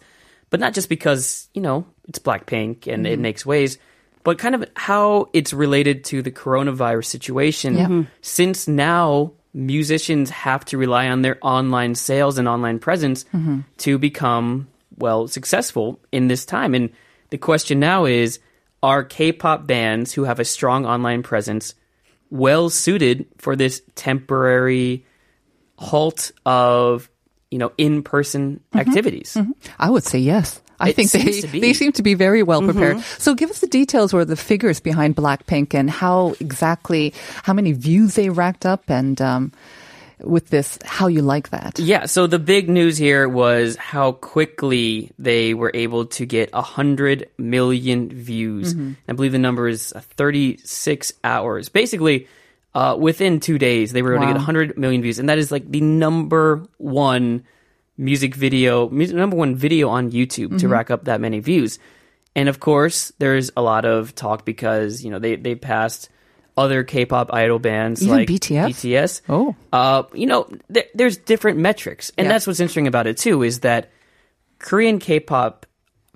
but 0.51 0.61
not 0.61 0.75
just 0.75 0.89
because 0.89 1.49
you 1.55 1.63
know 1.63 1.87
it's 2.09 2.19
Blackpink 2.19 2.87
and 2.87 3.07
it 3.07 3.15
mm-hmm. 3.15 3.23
makes 3.23 3.45
waves, 3.45 3.79
but 4.23 4.39
kind 4.39 4.55
of 4.55 4.65
how 4.77 5.29
it's 5.33 5.53
related 5.53 6.05
to 6.05 6.23
the 6.23 6.31
coronavirus 6.31 7.07
situation. 7.07 7.77
Mm-hmm. 7.77 8.03
Since 8.21 8.69
now 8.69 9.33
musicians 9.53 10.31
have 10.31 10.65
to 10.67 10.79
rely 10.79 11.09
on 11.09 11.23
their 11.23 11.39
online 11.43 11.95
sales 11.95 12.39
and 12.39 12.47
online 12.47 12.79
presence 12.79 13.25
mm-hmm. 13.25 13.61
to 13.79 13.99
become 13.99 14.69
well 14.97 15.27
successful 15.27 15.99
in 16.13 16.29
this 16.29 16.45
time. 16.45 16.75
And 16.75 16.91
the 17.31 17.39
question 17.39 17.81
now 17.81 18.05
is 18.05 18.39
are 18.83 19.05
K-pop 19.05 19.67
bands 19.67 20.13
who 20.13 20.25
have 20.25 20.41
a 20.41 20.45
strong 20.45 20.87
online 20.87 21.23
presence 21.23 21.75
well 22.31 22.71
suited 22.71 23.27
for 23.39 23.57
this 23.57 23.83
temporary 23.95 25.05
halt 25.77 26.31
of 26.47 27.11
you 27.51 27.59
know 27.59 27.73
in-person 27.77 28.61
mm-hmm. 28.61 28.79
activities? 28.79 29.37
I 29.79 29.91
would 29.91 30.05
say 30.05 30.19
yes. 30.19 30.61
I 30.81 30.89
It 30.91 30.97
think 30.97 31.11
they, 31.13 31.41
to 31.43 31.47
they 31.61 31.73
seem 31.75 31.93
to 31.93 32.03
be 32.03 32.15
very 32.15 32.43
well 32.43 32.63
prepared. 32.63 33.01
So 33.19 33.35
give 33.35 33.51
us 33.51 33.61
the 33.61 33.67
details 33.69 34.15
or 34.15 34.25
the 34.25 34.37
figures 34.37 34.81
behind 34.81 35.15
Blackpink 35.15 35.75
and 35.75 35.91
how 35.91 36.35
exactly, 36.41 37.13
how 37.45 37.53
many 37.53 37.73
views 37.73 38.15
they 38.15 38.31
racked 38.31 38.65
up 38.65 38.89
and, 38.89 39.21
um, 39.21 39.53
with 40.23 40.49
this, 40.51 40.79
how 40.85 41.07
you 41.07 41.23
like 41.23 41.49
that. 41.49 41.79
Yeah, 41.79 42.05
so 42.05 42.27
the 42.27 42.39
big 42.39 42.69
news 42.69 42.99
here 42.99 43.27
was 43.29 43.77
how 43.77 44.13
quickly 44.13 45.13
they 45.19 45.55
were 45.55 45.71
able 45.73 46.07
to 46.21 46.27
get 46.27 46.51
a 46.53 46.61
100 46.61 47.29
million 47.39 48.09
views. 48.11 48.75
I 49.09 49.13
believe 49.13 49.33
the 49.33 49.39
number 49.39 49.69
is 49.69 49.95
36 49.97 51.13
hours. 51.25 51.69
Basically, 51.69 52.29
uh, 52.75 52.97
within 52.99 53.41
two 53.41 53.59
days, 53.59 53.93
they 53.93 54.03
were 54.03 54.13
able 54.15 54.21
to 54.23 54.27
Wow. 54.27 54.33
get 54.33 54.39
100 54.41 54.79
million 54.79 55.03
views. 55.03 55.19
And 55.19 55.29
that 55.29 55.39
is 55.39 55.51
like 55.51 55.71
the 55.71 55.81
number 55.81 56.63
one 56.79 57.43
music 58.01 58.35
video, 58.35 58.89
music, 58.89 59.15
number 59.17 59.37
one 59.37 59.55
video 59.55 59.89
on 59.89 60.11
YouTube 60.11 60.59
to 60.59 60.69
rack 60.69 60.91
up 60.91 61.05
that 61.05 61.21
many 61.21 61.39
views. 61.41 61.79
And 62.35 62.49
of 62.49 62.59
course, 62.61 63.13
there's 63.19 63.51
a 63.57 63.63
lot 63.63 63.85
of 63.85 64.15
talk 64.15 64.45
because, 64.45 65.05
you 65.05 65.11
know, 65.11 65.19
they, 65.19 65.37
they 65.37 65.55
passed 65.55 66.09
other 66.57 66.83
K-pop 66.83 67.33
idol 67.33 67.59
bands 67.59 68.03
Even 68.03 68.17
like 68.17 68.29
BTS? 68.29 68.67
BTS. 68.69 69.21
Oh. 69.29 69.55
Uh, 69.73 70.05
you 70.15 70.27
know, 70.27 70.49
th- 70.73 70.89
there's 70.95 71.17
different 71.17 71.59
metrics, 71.59 72.11
and 72.17 72.25
Yeah. 72.27 72.33
that's 72.33 72.47
what's 72.47 72.61
interesting 72.61 72.87
about 72.87 73.07
it 73.07 73.19
too. 73.19 73.43
Is 73.43 73.61
that 73.61 73.91
Korean 74.59 74.99
K-pop 74.99 75.67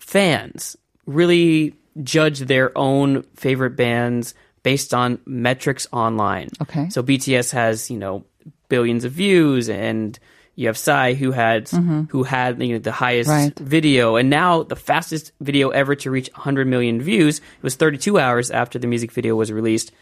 fans 0.01 0.77
really 1.07 1.75
judge 2.03 2.41
their 2.41 2.77
own 2.77 3.23
favorite 3.37 3.77
bands 3.77 4.35
based 4.63 4.93
on 4.95 5.19
metrics 5.27 5.87
online. 5.93 6.49
Okay. 6.63 6.89
So 6.91 7.03
BTS 7.03 7.53
has 7.53 7.91
you 7.91 7.99
know 7.99 8.25
billions 8.69 9.05
of 9.05 9.13
views, 9.13 9.69
and 9.69 10.19
you 10.57 10.67
have 10.69 10.77
Psy 10.79 11.15
who 11.15 11.33
had 11.33 11.67
mm-hmm. 11.67 12.03
who 12.11 12.23
had 12.23 12.63
you 12.63 12.75
know, 12.75 12.79
the 12.79 12.93
highest 12.93 13.29
Right. 13.31 13.59
video, 13.59 14.17
and 14.17 14.31
now 14.31 14.63
the 14.63 14.77
fastest 14.77 15.33
video 15.41 15.71
ever 15.71 15.95
to 15.97 16.11
reach 16.11 16.31
100 16.35 16.67
million 16.67 17.01
views 17.01 17.39
it 17.39 17.63
was 17.63 17.75
32 17.77 18.19
hours 18.19 18.51
after 18.51 18.79
the 18.79 18.87
music 18.87 19.13
video 19.13 19.35
was 19.37 19.51
released. 19.53 19.93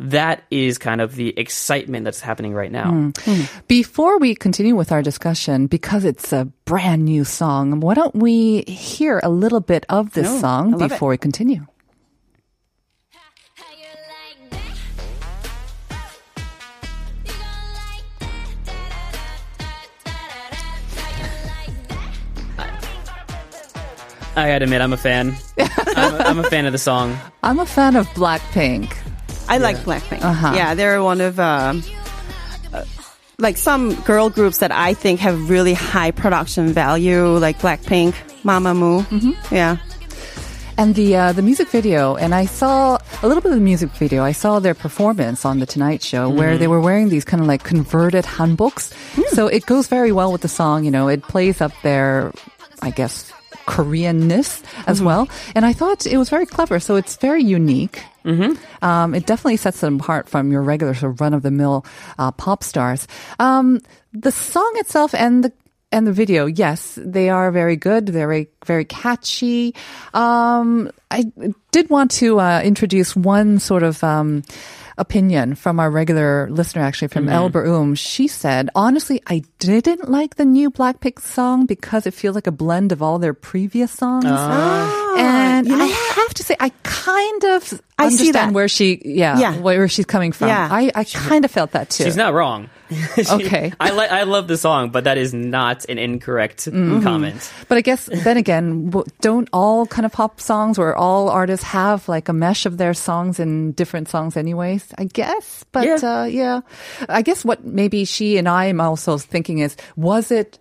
That 0.00 0.44
is 0.50 0.78
kind 0.78 1.00
of 1.00 1.16
the 1.16 1.34
excitement 1.36 2.04
that's 2.04 2.20
happening 2.20 2.54
right 2.54 2.70
now. 2.70 2.90
Hmm. 2.92 3.10
Hmm. 3.24 3.42
Before 3.66 4.18
we 4.20 4.36
continue 4.36 4.76
with 4.76 4.92
our 4.92 5.02
discussion, 5.02 5.66
because 5.66 6.04
it's 6.04 6.32
a 6.32 6.44
brand 6.66 7.04
new 7.04 7.24
song, 7.24 7.80
why 7.80 7.94
don't 7.94 8.14
we 8.14 8.62
hear 8.62 9.18
a 9.24 9.28
little 9.28 9.58
bit 9.60 9.84
of 9.88 10.12
this 10.12 10.30
No, 10.30 10.40
song 10.40 10.74
I 10.74 10.76
love 10.76 10.82
it. 10.82 10.94
before 10.94 11.08
we 11.10 11.18
continue? 11.18 11.66
I 24.38 24.48
gotta 24.48 24.64
admit, 24.64 24.80
I'm 24.80 24.92
a 24.92 24.96
fan. 24.96 25.36
I'm, 25.58 26.14
a, 26.14 26.18
I'm 26.18 26.38
a 26.38 26.44
fan 26.44 26.66
of 26.66 26.72
the 26.72 26.78
song. 26.78 27.18
I'm 27.42 27.58
a 27.58 27.66
fan 27.66 27.96
of 27.96 28.06
Blackpink. 28.10 28.94
I 29.48 29.58
like 29.58 29.76
Blackpink. 29.78 30.22
Uh-huh. 30.22 30.52
Yeah, 30.54 30.74
they're 30.74 31.02
one 31.02 31.20
of 31.20 31.38
um, 31.40 31.82
uh, 32.72 32.84
like 33.38 33.56
some 33.56 33.94
girl 34.02 34.28
groups 34.30 34.58
that 34.58 34.70
I 34.72 34.94
think 34.94 35.20
have 35.20 35.48
really 35.50 35.72
high 35.74 36.10
production 36.10 36.68
value, 36.72 37.36
like 37.38 37.58
Blackpink, 37.58 38.12
Mamamoo. 38.44 39.02
Mm-hmm. 39.04 39.54
Yeah. 39.54 39.76
And 40.76 40.94
the 40.94 41.16
uh, 41.16 41.32
the 41.32 41.42
music 41.42 41.68
video, 41.70 42.14
and 42.14 42.32
I 42.32 42.44
saw 42.46 42.98
a 43.22 43.26
little 43.26 43.42
bit 43.42 43.50
of 43.50 43.56
the 43.58 43.64
music 43.64 43.90
video. 43.98 44.22
I 44.22 44.30
saw 44.30 44.60
their 44.60 44.74
performance 44.74 45.44
on 45.44 45.58
the 45.58 45.66
Tonight 45.66 46.04
Show, 46.04 46.28
where 46.30 46.50
Mm-hmm. 46.50 46.58
they 46.60 46.68
were 46.68 46.80
wearing 46.80 47.08
these 47.08 47.24
kind 47.24 47.40
of 47.40 47.48
like 47.48 47.64
converted 47.64 48.24
hanboks. 48.24 48.92
Hmm. 49.16 49.22
So 49.34 49.48
it 49.48 49.66
goes 49.66 49.88
very 49.88 50.12
well 50.12 50.30
with 50.30 50.42
the 50.42 50.48
song. 50.48 50.84
You 50.84 50.92
know, 50.92 51.08
it 51.08 51.22
plays 51.22 51.60
up 51.60 51.72
their, 51.82 52.30
I 52.80 52.90
guess, 52.90 53.32
Koreanness 53.68 54.62
as 54.86 54.98
Mm-hmm. 54.98 55.06
well. 55.06 55.28
And 55.54 55.64
I 55.66 55.72
thought 55.72 56.06
it 56.06 56.16
was 56.16 56.30
very 56.30 56.46
clever. 56.46 56.80
So 56.80 56.96
it's 56.96 57.16
very 57.16 57.44
unique. 57.44 58.02
Mm-hmm. 58.24 58.56
Um, 58.84 59.14
it 59.14 59.26
definitely 59.26 59.56
sets 59.58 59.80
them 59.80 60.00
apart 60.00 60.28
from 60.28 60.50
your 60.52 60.62
regular 60.62 60.94
sort 60.94 61.12
of 61.12 61.20
run 61.20 61.34
of 61.34 61.42
the 61.42 61.50
mill 61.50 61.84
uh, 62.18 62.32
pop 62.32 62.64
stars. 62.64 63.06
Um, 63.38 63.80
the 64.12 64.32
song 64.32 64.72
itself 64.76 65.14
and 65.14 65.44
the 65.44 65.52
and 65.90 66.06
the 66.06 66.12
video, 66.12 66.44
yes, 66.44 66.98
they 67.00 67.30
are 67.30 67.50
very 67.50 67.76
good. 67.76 68.04
They're 68.12 68.28
very, 68.28 68.48
very 68.66 68.84
catchy. 68.84 69.72
Um, 70.12 70.90
I 71.10 71.24
did 71.72 71.88
want 71.88 72.10
to 72.20 72.38
uh, 72.40 72.60
introduce 72.60 73.16
one 73.16 73.58
sort 73.58 73.82
of 73.82 74.04
um, 74.04 74.42
opinion 74.98 75.54
from 75.54 75.80
our 75.80 75.90
regular 75.90 76.48
listener, 76.50 76.82
actually, 76.82 77.08
from 77.08 77.28
Elber 77.28 77.64
Um. 77.66 77.94
She 77.94 78.28
said, 78.28 78.68
honestly, 78.74 79.22
I 79.26 79.42
didn't 79.58 80.10
like 80.10 80.36
the 80.36 80.44
new 80.44 80.70
Blackpink 80.70 81.20
song 81.20 81.66
because 81.66 82.06
it 82.06 82.12
feels 82.14 82.34
like 82.34 82.46
a 82.46 82.52
blend 82.52 82.92
of 82.92 83.00
all 83.02 83.18
their 83.18 83.34
previous 83.34 83.90
songs. 83.92 84.24
and 84.26 85.72
I 85.72 85.86
have 85.86 86.34
to 86.34 86.42
say, 86.42 86.56
I 86.60 86.70
kind 86.82 87.44
of 87.44 87.80
I 87.98 88.04
understand 88.06 88.34
that. 88.34 88.52
where 88.52 88.68
she, 88.68 89.00
yeah, 89.04 89.38
Yeah. 89.38 89.56
where 89.58 89.88
she's 89.88 90.06
coming 90.06 90.32
from. 90.32 90.48
Yeah. 90.48 90.68
I, 90.70 90.90
I 90.94 91.04
kind 91.04 91.44
of 91.44 91.50
felt 91.50 91.72
that 91.72 91.90
too. 91.90 92.04
She's 92.04 92.16
not 92.16 92.34
wrong. 92.34 92.68
She- 93.16 93.28
Okay. 93.30 93.72
I 93.80 93.90
like. 93.90 94.10
I 94.10 94.22
love 94.24 94.48
the 94.48 94.56
song, 94.56 94.90
but 94.90 95.04
that 95.04 95.18
is 95.18 95.32
not 95.34 95.84
an 95.88 95.98
incorrect 95.98 96.64
Mm-hmm. 96.66 97.02
comment. 97.02 97.52
But 97.68 97.78
I 97.78 97.80
guess 97.82 98.08
then 98.24 98.36
again, 98.36 98.90
don't 99.20 99.48
all 99.52 99.86
kind 99.86 100.06
of 100.06 100.12
pop 100.12 100.40
songs 100.40 100.78
or 100.78 100.94
all 100.96 101.28
artists 101.28 101.64
have 101.66 102.08
like 102.08 102.28
a 102.28 102.32
mesh 102.32 102.64
of 102.66 102.78
their 102.78 102.94
songs 102.94 103.38
in 103.38 103.72
different 103.72 104.08
songs, 104.08 104.36
anyways? 104.36 104.86
I 104.96 105.04
guess. 105.04 105.64
But 105.72 105.84
Yeah. 105.84 105.98
Uh, 106.02 106.24
yeah, 106.24 106.60
I 107.08 107.22
guess 107.22 107.44
what 107.44 107.64
maybe 107.64 108.04
she 108.04 108.38
and 108.38 108.48
I 108.48 108.66
am 108.66 108.80
also 108.80 109.18
thinking 109.18 109.58
is, 109.58 109.76
was 109.96 110.30
it 110.30 110.58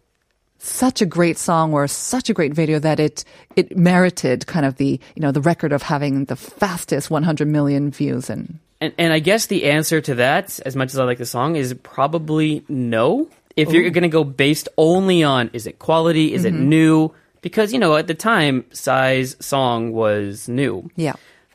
such 0.59 1.01
a 1.01 1.05
great 1.05 1.37
song 1.37 1.71
or 1.71 1.87
such 1.87 2.29
a 2.29 2.33
great 2.33 2.51
video 2.53 2.79
that 2.79 2.99
it 2.99 3.23
it 3.55 3.77
merited 3.77 4.47
kind 4.47 4.65
of 4.65 4.75
the 4.77 4.99
you 5.15 5.21
know 5.21 5.31
the 5.31 5.39
record 5.41 5.71
of 5.71 5.83
having 5.83 6.25
the 6.25 6.35
fastest 6.35 7.09
100 7.11 7.47
million 7.47 7.91
views 7.91 8.27
and 8.29 8.57
And, 8.79 8.93
and 8.97 9.11
I 9.11 9.19
guess 9.19 9.47
the 9.47 9.65
answer 9.65 10.01
to 10.01 10.15
that, 10.15 10.59
as 10.65 10.75
much 10.75 10.93
as 10.93 10.99
I 10.99 11.03
like 11.03 11.17
the 11.17 11.25
song, 11.25 11.55
is 11.55 11.73
probably 11.83 12.63
no. 12.69 13.27
If 13.55 13.71
you're 13.71 13.89
going 13.89 14.03
to 14.03 14.07
go 14.09 14.23
based 14.23 14.69
only 14.77 15.23
on 15.23 15.49
is 15.53 15.65
it 15.65 15.79
quality, 15.79 16.33
is 16.33 16.45
Mm-hmm. 16.45 16.55
it 16.55 16.59
new? 16.59 17.11
Because 17.41 17.73
you 17.73 17.79
know 17.79 17.95
at 17.95 18.07
the 18.07 18.13
time, 18.13 18.65
Psy's 18.71 19.35
song 19.39 19.93
was 19.93 20.47
new. 20.47 20.89
yeah. 20.95 21.13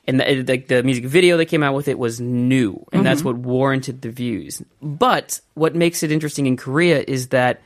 and 0.08 0.18
the, 0.18 0.42
like 0.48 0.66
the 0.66 0.82
music 0.82 1.04
video 1.04 1.36
that 1.36 1.46
came 1.46 1.62
out 1.62 1.74
with 1.74 1.86
it 1.86 1.98
was 1.98 2.20
new, 2.20 2.84
and 2.92 3.06
that's 3.06 3.20
Mm-hmm. 3.20 3.28
what 3.28 3.36
warranted 3.38 4.02
the 4.02 4.10
views. 4.10 4.62
But 4.80 5.40
what 5.54 5.74
makes 5.76 6.02
it 6.02 6.10
interesting 6.10 6.46
in 6.46 6.56
Korea 6.56 7.04
is 7.06 7.28
that, 7.28 7.60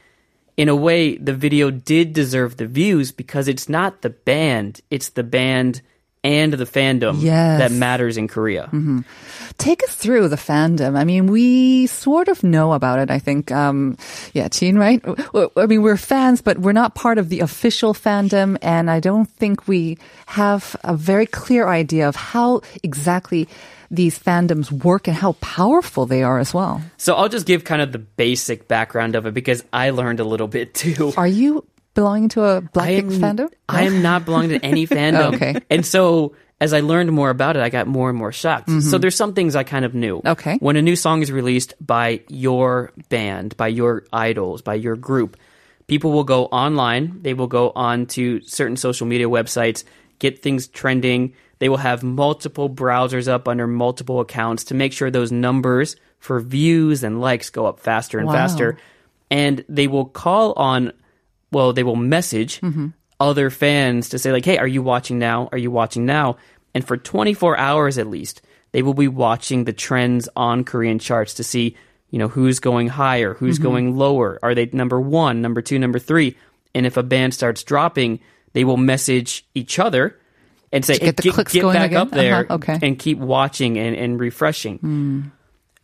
in 0.58 0.68
a 0.68 0.76
way, 0.76 1.16
the 1.16 1.32
video 1.34 1.70
did 1.70 2.12
deserve 2.12 2.56
the 2.58 2.66
views 2.66 3.10
because 3.12 3.48
it's 3.48 3.68
not 3.70 4.02
the 4.02 4.10
band; 4.10 4.80
it's 4.90 5.10
the 5.10 5.22
band 5.25 5.80
and 6.26 6.52
the 6.52 6.66
fandom 6.66 7.23
Yes. 7.23 7.61
that 7.62 7.71
matters 7.71 8.16
in 8.18 8.26
Korea. 8.26 8.68
take 9.59 9.83
us 9.85 9.95
through 9.95 10.28
the 10.28 10.37
fandom. 10.37 10.97
I 10.99 11.04
mean, 11.04 11.26
we 11.28 11.87
sort 11.87 12.28
of 12.28 12.42
know 12.42 12.73
about 12.75 12.99
it. 12.99 13.11
I 13.11 13.18
think, 13.18 13.50
um, 13.52 13.97
yeah, 14.35 14.49
Teen, 14.49 14.76
right? 14.76 15.00
I 15.56 15.66
mean, 15.66 15.80
we're 15.83 15.97
fans, 15.97 16.42
but 16.42 16.59
we're 16.59 16.73
not 16.76 16.95
part 16.95 17.16
of 17.18 17.28
the 17.30 17.40
official 17.40 17.95
fandom, 17.95 18.59
and 18.61 18.90
I 18.90 19.00
don't 19.00 19.30
think 19.38 19.66
we 19.68 19.97
have 20.26 20.75
a 20.85 20.95
very 20.97 21.26
clear 21.26 21.68
idea 21.68 22.09
of 22.09 22.16
how 22.16 22.61
exactly 22.83 23.49
these 23.88 24.18
fandoms 24.18 24.71
work 24.73 25.06
and 25.06 25.16
how 25.16 25.33
powerful 25.40 26.06
they 26.06 26.23
are 26.25 26.40
as 26.40 26.52
well. 26.52 26.83
So 26.99 27.14
I'll 27.14 27.28
just 27.30 27.47
give 27.47 27.62
kind 27.64 27.80
of 27.80 27.92
the 27.92 28.00
basic 28.02 28.66
background 28.66 29.14
of 29.14 29.26
it 29.26 29.33
because 29.35 29.62
I 29.73 29.90
learned 29.90 30.18
a 30.21 30.25
little 30.25 30.49
bit 30.49 30.75
too. 30.75 31.12
Are 31.16 31.26
you 31.28 31.62
belonging 31.96 32.28
to 32.30 32.44
a 32.44 32.62
Blackpink 32.62 33.14
am, 33.22 33.36
fandom? 33.36 33.52
I 33.68 33.82
am 33.82 34.02
not 34.02 34.24
belonging 34.24 34.50
to 34.50 34.64
any 34.64 34.86
fandom. 34.96 35.34
Okay. 35.34 35.56
And 35.68 35.84
so 35.84 36.36
as 36.60 36.72
I 36.72 36.80
learned 36.80 37.10
more 37.10 37.30
about 37.30 37.56
it, 37.56 37.62
I 37.62 37.68
got 37.68 37.88
more 37.88 38.08
and 38.08 38.16
more 38.16 38.30
shocked. 38.32 38.70
So 38.82 38.96
there's 38.98 39.16
some 39.16 39.34
things 39.34 39.56
I 39.56 39.64
kind 39.64 39.84
of 39.84 39.94
knew. 39.94 40.18
Mm-hmm. 40.18 40.28
Okay. 40.28 40.56
When 40.58 40.76
a 40.76 40.82
new 40.82 40.94
song 40.96 41.22
is 41.22 41.32
released 41.32 41.74
by 41.84 42.20
your 42.28 42.92
band, 43.08 43.56
by 43.56 43.68
your 43.68 44.04
idols, 44.12 44.62
by 44.62 44.74
your 44.74 44.94
group, 44.96 45.36
people 45.88 46.12
will 46.12 46.24
go 46.24 46.46
online. 46.46 47.20
They 47.22 47.34
will 47.34 47.46
go 47.48 47.72
on 47.74 48.06
to 48.06 48.40
certain 48.42 48.76
social 48.76 49.06
media 49.06 49.28
websites, 49.28 49.82
get 50.18 50.40
things 50.42 50.68
trending. 50.68 51.34
They 51.58 51.68
will 51.68 51.76
have 51.78 52.02
multiple 52.02 52.70
browsers 52.70 53.28
up 53.28 53.48
under 53.48 53.66
multiple 53.66 54.20
accounts 54.20 54.64
to 54.64 54.74
make 54.74 54.92
sure 54.92 55.10
those 55.10 55.32
numbers 55.32 55.96
for 56.20 56.40
views 56.40 57.02
and 57.04 57.20
likes 57.20 57.50
go 57.50 57.66
up 57.66 57.80
faster 57.80 58.18
and 58.18 58.26
Wow. 58.28 58.32
faster. 58.34 58.78
And 59.30 59.64
they 59.68 59.88
will 59.88 60.06
call 60.06 60.52
on 60.54 60.92
well, 61.56 61.72
they 61.72 61.82
will 61.82 61.96
message 61.96 62.60
mm-hmm. 62.60 62.88
other 63.18 63.48
fans 63.48 64.10
to 64.10 64.18
say 64.18 64.30
like, 64.30 64.44
"Hey, 64.44 64.58
are 64.58 64.66
you 64.66 64.82
watching 64.82 65.18
now? 65.18 65.48
Are 65.52 65.58
you 65.58 65.70
watching 65.70 66.04
now?" 66.04 66.36
And 66.75 66.86
for 66.86 66.98
24 66.98 67.56
hours 67.56 67.96
at 67.96 68.08
least, 68.08 68.42
they 68.72 68.82
will 68.82 68.92
be 68.92 69.08
watching 69.08 69.64
the 69.64 69.72
trends 69.72 70.28
on 70.36 70.64
Korean 70.64 70.98
charts 70.98 71.32
to 71.34 71.42
see, 71.42 71.75
you 72.10 72.18
know, 72.18 72.28
who's 72.28 72.60
going 72.60 72.88
higher, 72.88 73.32
who's 73.32 73.54
mm-hmm. 73.54 73.62
going 73.62 73.96
lower. 73.96 74.38
Are 74.42 74.54
they 74.54 74.66
number 74.66 75.00
1, 75.00 75.40
number 75.40 75.62
2, 75.62 75.78
number 75.78 75.98
3? 75.98 76.36
And 76.75 76.84
if 76.84 76.98
a 76.98 77.02
band 77.02 77.32
starts 77.32 77.64
dropping, 77.64 78.20
they 78.52 78.64
will 78.64 78.76
message 78.76 79.46
each 79.54 79.78
other 79.78 80.20
and 80.70 80.84
say, 80.84 80.98
get 80.98 81.16
the 81.16 81.22
"Hey, 81.22 81.30
clicks 81.30 81.54
get, 81.54 81.62
going 81.62 81.76
back 81.76 81.86
again?" 81.86 82.02
up 82.02 82.10
there 82.10 82.40
Uh-huh, 82.40 82.54
okay. 82.56 82.78
and 82.82 82.98
keep 82.98 83.16
watching 83.16 83.78
and, 83.78 83.96
and 83.96 84.20
refreshing." 84.20 84.76
Hmm. 84.76 85.20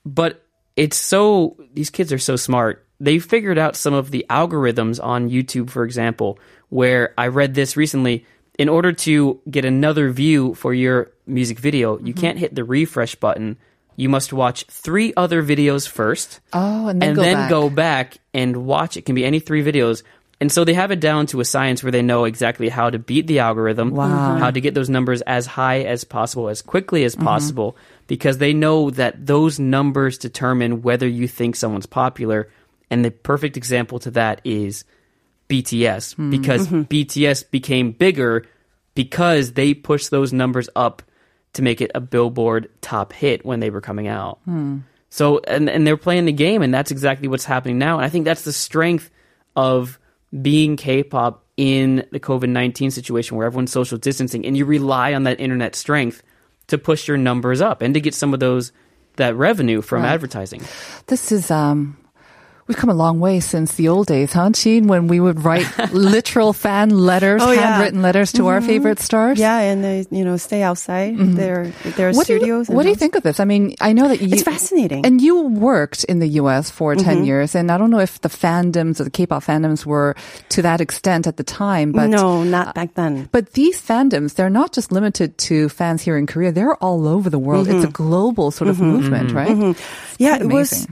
But 0.05 0.45
it's 0.77 0.99
so 0.99 1.57
these 1.73 1.89
kids 1.89 2.13
are 2.13 2.19
so 2.19 2.37
smart. 2.37 2.85
They 3.03 3.19
figured 3.19 3.59
out 3.59 3.75
some 3.75 3.95
of 3.95 4.11
the 4.13 4.25
algorithms 4.31 5.03
on 5.03 5.29
YouTube, 5.29 5.71
for 5.71 5.83
example, 5.85 6.39
where 6.71 7.13
I 7.19 7.27
read 7.27 7.55
this 7.55 7.77
recently. 7.77 8.25
In 8.59 8.69
order 8.69 8.93
to 9.09 9.41
get 9.51 9.65
another 9.65 10.11
view 10.11 10.55
for 10.55 10.73
your 10.75 11.11
music 11.27 11.59
video, 11.59 11.99
you 11.99 12.15
can't 12.15 12.39
hit 12.39 12.55
the 12.55 12.65
refresh 12.65 13.15
button 13.17 13.57
you 13.95 14.09
must 14.09 14.33
watch 14.33 14.65
three 14.71 15.13
other 15.19 15.43
videos 15.43 15.87
first. 15.87 16.41
Oh, 16.55 16.89
and 16.89 17.01
then 17.03 17.09
and 17.11 17.17
go 17.17 17.23
then 17.23 17.35
back. 17.37 17.51
go 17.51 17.71
back 17.71 18.19
and 18.33 18.57
watch. 18.65 18.97
It 18.97 19.03
can 19.05 19.15
be 19.15 19.25
any 19.25 19.39
three 19.39 19.63
videos. 19.63 20.03
And 20.41 20.51
so 20.51 20.65
they 20.65 20.73
have 20.75 20.91
it 20.91 20.99
down 20.99 21.27
to 21.27 21.41
a 21.41 21.45
science 21.45 21.83
where 21.83 21.93
they 21.93 22.01
know 22.03 22.25
exactly 22.25 22.71
how 22.71 22.89
to 22.89 22.99
beat 22.99 23.27
the 23.27 23.41
algorithm, 23.41 23.91
Wow. 23.91 24.39
how 24.39 24.51
to 24.51 24.61
get 24.63 24.73
those 24.75 24.89
numbers 24.89 25.21
as 25.23 25.45
high 25.47 25.81
as 25.83 26.05
possible, 26.05 26.49
as 26.49 26.63
quickly 26.63 27.05
as 27.05 27.15
Mm-hmm. 27.15 27.25
possible, 27.27 27.77
because 28.07 28.39
they 28.39 28.55
know 28.55 28.89
that 28.91 29.27
those 29.27 29.61
numbers 29.61 30.17
determine 30.17 30.81
whether 30.83 31.07
you 31.07 31.29
think 31.29 31.55
someone's 31.55 31.87
popular. 31.87 32.49
And 32.93 33.05
the 33.05 33.11
perfect 33.11 33.57
example 33.57 33.99
to 34.01 34.11
that 34.13 34.41
is 34.45 34.85
BTS, 35.49 36.15
Hmm. 36.15 36.31
because 36.31 36.67
Mm-hmm. 36.69 36.83
BTS 36.83 37.51
became 37.51 37.93
bigger 37.93 38.45
because 38.95 39.53
they 39.53 39.73
pushed 39.75 40.11
those 40.11 40.33
numbers 40.33 40.69
up 40.77 41.03
to 41.55 41.63
make 41.63 41.81
it 41.81 41.91
a 41.95 42.01
Billboard 42.01 42.69
top 42.81 43.13
hit 43.13 43.45
when 43.45 43.61
they 43.61 43.71
were 43.71 43.81
coming 43.81 44.09
out. 44.09 44.39
Hmm. 44.45 44.79
So 45.11 45.39
and 45.47 45.69
and 45.69 45.87
they're 45.87 45.97
playing 45.99 46.25
the 46.27 46.33
game, 46.33 46.63
and 46.63 46.73
that's 46.73 46.91
exactly 46.91 47.29
what's 47.29 47.45
happening 47.45 47.79
now. 47.79 47.97
And 47.99 48.05
I 48.05 48.09
think 48.09 48.25
that's 48.25 48.43
the 48.45 48.53
strength 48.53 49.11
of 49.57 49.99
being 50.41 50.77
K-pop 50.77 51.45
in 51.59 52.07
the 52.13 52.21
COVID 52.21 52.49
nineteen 52.49 52.91
situation, 52.91 53.37
where 53.37 53.47
everyone's 53.47 53.73
social 53.73 53.99
distancing, 53.99 54.47
and 54.47 54.57
you 54.57 54.65
rely 54.65 55.13
on 55.15 55.25
that 55.25 55.39
internet 55.41 55.75
strength 55.75 56.23
to 56.69 56.79
push 56.79 57.09
your 57.09 57.19
numbers 57.19 57.61
up 57.61 57.83
and 57.83 57.93
to 57.95 58.01
get 58.01 58.15
some 58.15 58.33
of 58.33 58.41
those 58.41 58.73
that 59.17 59.37
revenue 59.37 59.83
from 59.83 60.03
advertising. 60.05 60.63
This 61.09 61.31
is 61.33 61.51
um 61.51 61.99
we've 62.73 62.81
come 62.81 62.89
a 62.89 62.95
long 62.95 63.21
way 63.21 63.39
since 63.39 63.75
the 63.75 63.89
old 63.89 64.07
days, 64.07 64.33
huh, 64.33 64.49
Gene, 64.49 64.87
when 64.87 65.07
we 65.07 65.21
would 65.21 65.45
write 65.45 65.67
literal 65.93 66.55
fan 66.55 66.89
letters, 66.89 67.43
Oh, 67.45 67.53
yeah. 67.53 67.61
handwritten 67.61 68.01
letters 68.01 68.33
to 68.33 68.47
our 68.47 68.61
mm-hmm. 68.61 68.67
favorite 68.67 68.99
stars. 68.99 69.39
Yeah, 69.39 69.59
and 69.59 69.85
they, 69.85 70.07
you 70.11 70.25
know, 70.25 70.39
stay 70.39 70.63
outside 70.63 71.15
mm-hmm. 71.15 71.35
their 71.35 71.67
their 71.97 72.13
What 72.13 72.27
do, 72.27 72.39
studios. 72.39 72.71
you, 72.71 72.75
what 72.75 72.85
do 72.85 72.89
you 72.89 72.95
think 72.95 73.15
of 73.15 73.25
this? 73.25 73.41
I 73.41 73.45
mean, 73.45 73.75
I 73.83 73.93
know 73.93 74.09
that 74.09 74.23
you, 74.23 74.29
It's 74.33 74.43
fascinating. 74.43 75.05
And 75.05 75.21
you 75.21 75.43
worked 75.43 76.05
in 76.05 76.19
the 76.19 76.29
U.S. 76.41 76.71
for 76.71 76.95
10 76.95 77.05
mm-hmm. 77.05 77.25
years, 77.25 77.55
and 77.55 77.71
I 77.71 77.77
don't 77.77 77.91
know 77.91 78.01
if 78.01 78.23
the 78.23 78.31
fandoms 78.31 79.01
or 79.01 79.05
the 79.05 79.11
K-pop 79.11 79.45
fandoms 79.45 79.85
were 79.85 80.17
to 80.57 80.63
that 80.63 80.81
extent 80.81 81.27
at 81.27 81.37
the 81.37 81.45
time, 81.45 81.93
but 81.93 82.09
no, 82.09 82.43
not 82.43 82.75
back 82.75 82.95
then. 82.95 83.29
But 83.33 83.53
these 83.53 83.83
fandoms, 83.83 84.35
they're 84.35 84.49
not 84.49 84.73
just 84.73 84.93
limited 84.93 85.37
to 85.53 85.69
fans 85.69 86.01
here 86.01 86.17
in 86.17 86.27
Korea. 86.27 86.53
They're 86.53 86.77
all 86.77 87.07
over 87.07 87.29
the 87.29 87.39
world. 87.39 87.69
It's 87.69 87.85
a 87.85 87.93
global 87.93 88.51
sort 88.51 88.71
of 88.71 88.81
movement, 88.81 89.33
right? 89.33 89.77
yeah, 90.17 90.41
it 90.41 90.49
was. 90.49 90.89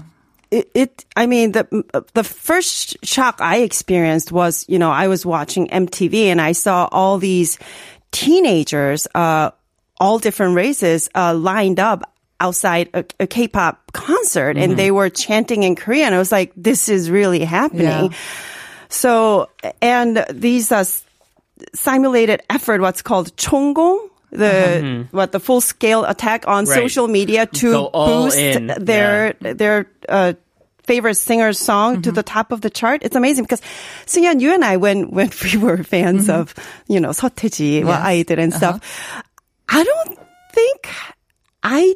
It, 0.51 0.71
it. 0.75 1.05
I 1.17 1.27
mean, 1.27 1.53
the 1.53 1.85
the 2.15 2.25
first 2.25 2.97
shock 3.05 3.41
I 3.41 3.59
experienced 3.59 4.33
was, 4.33 4.65
you 4.69 4.79
know, 4.79 4.91
I 4.91 5.07
was 5.07 5.25
watching 5.25 5.69
MTV 5.69 6.25
and 6.25 6.41
I 6.41 6.53
saw 6.53 6.89
all 6.91 7.19
these 7.19 7.59
teenagers, 8.11 9.07
uh, 9.15 9.53
all 9.99 10.19
different 10.19 10.57
races, 10.57 11.09
uh, 11.15 11.35
lined 11.35 11.79
up 11.79 12.03
outside 12.41 12.89
a, 12.95 13.05
a 13.21 13.27
K-pop 13.27 13.93
concert, 13.93 14.57
and 14.57 14.77
they 14.77 14.91
were 14.91 15.11
chanting 15.11 15.63
in 15.63 15.77
Korean. 15.77 16.15
I 16.15 16.19
was 16.19 16.33
like, 16.33 16.53
this 16.57 16.89
is 16.89 17.11
really 17.11 17.45
happening. 17.45 18.11
Yeah. 18.11 18.19
So, 18.89 19.51
and 19.81 20.25
these 20.31 20.73
uh, 20.73 20.85
simulated 21.75 22.43
effort, 22.51 22.81
what's 22.81 23.03
called 23.03 23.37
총 23.37 24.10
공, 24.30 24.38
the 24.38 25.08
what 25.12 25.32
the 25.32 25.40
full 25.40 25.62
scale 25.62 26.04
attack 26.06 26.48
on 26.48 26.66
Right. 26.66 26.76
social 26.76 27.08
media 27.08 27.46
to 27.46 27.72
Go 27.72 27.86
all 27.94 28.26
boost 28.26 28.38
in. 28.38 28.68
their 28.80 29.34
their 29.40 29.88
uh, 30.10 30.34
favorite 30.84 31.16
singer's 31.16 31.58
song 31.58 32.02
to 32.04 32.12
the 32.12 32.22
top 32.22 32.52
of 32.52 32.62
the 32.62 32.70
chart. 32.70 33.02
It's 33.04 33.16
amazing 33.16 33.46
because 33.46 33.62
Sunyan, 34.06 34.40
you 34.42 34.54
and 34.54 34.64
I, 34.64 34.78
when 34.78 35.10
when 35.12 35.32
we 35.44 35.58
were 35.58 35.82
fans 35.84 36.30
of 36.30 36.54
you 36.88 37.00
know 37.00 37.10
서태지, 37.10 37.84
와 37.86 38.04
아이들 38.06 38.38
and 38.38 38.54
stuff, 38.54 38.82
I 39.70 39.84
don't 39.84 40.20
think 40.54 40.88
I 41.64 41.96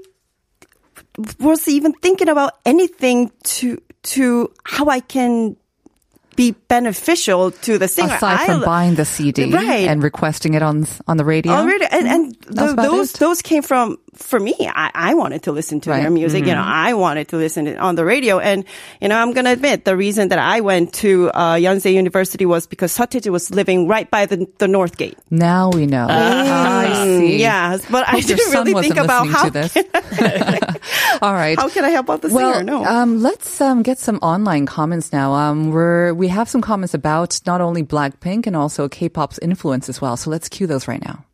was 1.39 1.67
even 1.67 1.93
thinking 1.93 2.29
about 2.29 2.53
anything 2.65 3.31
to 3.59 3.77
to 4.15 4.49
how 4.63 4.87
I 4.87 5.01
can 5.01 5.55
be 6.36 6.52
beneficial 6.68 7.50
to 7.50 7.78
the 7.78 7.88
singer. 7.88 8.14
Aside 8.14 8.40
I 8.40 8.46
from 8.46 8.64
buying 8.64 8.94
the 8.94 9.04
CD 9.04 9.52
Right. 9.52 9.88
and 9.88 10.02
requesting 10.02 10.54
it 10.54 10.62
on 10.62 10.86
on 11.06 11.16
the 11.16 11.24
radio. 11.24 11.52
Already, 11.52 11.84
and, 11.90 12.06
mm-hmm. 12.06 12.14
and 12.14 12.36
That's 12.48 12.58
th- 12.58 12.72
about 12.72 12.82
those 12.90 13.14
it. 13.14 13.20
those 13.20 13.42
came 13.42 13.62
from 13.62 13.98
for 14.14 14.38
me. 14.38 14.54
I, 14.60 14.90
I 14.94 15.14
wanted 15.14 15.42
to 15.44 15.52
listen 15.52 15.80
to 15.82 15.90
Right. 15.90 16.02
their 16.02 16.10
music. 16.10 16.46
You 16.46 16.54
know, 16.54 16.60
mm-hmm. 16.60 16.90
I 16.90 16.94
wanted 16.94 17.28
to 17.28 17.36
listen 17.36 17.64
to, 17.66 17.76
on 17.76 17.94
the 17.94 18.04
radio. 18.04 18.38
And 18.38 18.64
you 19.00 19.08
know, 19.08 19.16
I'm 19.16 19.32
gonna 19.32 19.52
admit 19.52 19.84
the 19.84 19.96
reason 19.96 20.28
that 20.28 20.38
I 20.38 20.60
went 20.60 20.92
to 21.04 21.30
uh, 21.30 21.54
Yonsei 21.54 21.92
University 21.92 22.46
was 22.46 22.66
because 22.66 22.96
Seo 22.96 23.06
Taiji 23.06 23.30
was 23.30 23.50
living 23.50 23.88
right 23.88 24.10
by 24.10 24.26
the 24.26 24.46
the 24.58 24.68
North 24.68 24.96
Gate. 24.96 25.18
Now 25.30 25.70
we 25.70 25.86
know. 25.86 26.06
Mm. 26.06 26.10
Ah, 26.10 26.80
I 26.80 27.04
see. 27.18 27.36
Yeah, 27.40 27.78
but 27.90 28.06
I 28.06 28.12
Hope 28.12 28.24
didn't 28.24 28.52
really 28.52 28.74
think 28.82 28.96
about 28.96 29.26
how. 29.28 29.50
All 31.22 31.32
right. 31.32 31.58
how 31.58 31.68
can 31.68 31.84
I 31.84 31.90
help 31.90 32.10
out 32.10 32.22
the 32.22 32.28
well, 32.28 32.52
singer? 32.54 32.64
No. 32.64 32.84
um, 32.84 33.22
let's 33.22 33.60
um, 33.60 33.82
get 33.82 33.98
some 33.98 34.18
online 34.18 34.66
comments 34.66 35.12
now. 35.12 35.32
Um, 35.32 35.70
we're 35.70 36.12
we 36.14 36.28
have 36.28 36.48
some 36.48 36.60
comments 36.60 36.94
about 36.94 37.40
not 37.46 37.60
only 37.60 37.82
Blackpink 37.82 38.46
and 38.46 38.56
also 38.56 38.88
K-pop's 38.88 39.38
influence 39.38 39.88
as 39.88 40.00
well. 40.00 40.16
So 40.16 40.30
let's 40.30 40.48
cue 40.48 40.66
those 40.66 40.88
right 40.88 41.02
now. 41.04 41.24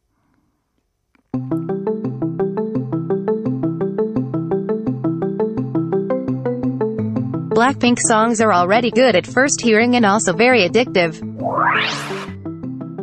Blackpink 7.60 7.98
songs 7.98 8.40
are 8.40 8.52
already 8.52 8.90
good 8.90 9.16
at 9.16 9.26
first 9.26 9.60
hearing 9.60 9.94
and 9.94 10.06
also 10.06 10.32
very 10.32 10.68
addictive. 10.68 11.20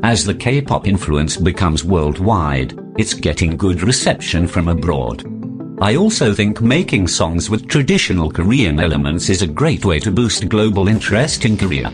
As 0.04 0.26
the 0.26 0.34
K-pop 0.34 0.88
influence 0.88 1.38
becomes 1.38 1.84
worldwide, 1.84 2.74
it's 2.98 3.14
getting 3.14 3.58
good 3.58 3.84
reception 3.84 4.48
from 4.48 4.68
abroad. 4.68 5.37
I 5.80 5.96
also 5.96 6.34
think 6.34 6.60
making 6.60 7.08
songs 7.08 7.52
with 7.52 7.68
traditional 7.68 8.32
Korean 8.32 8.80
elements 8.80 9.30
is 9.30 9.44
a 9.44 9.48
great 9.48 9.86
way 9.86 10.00
to 10.00 10.12
boost 10.12 10.50
global 10.50 10.88
interest 10.88 11.46
in 11.46 11.56
Korea. 11.56 11.90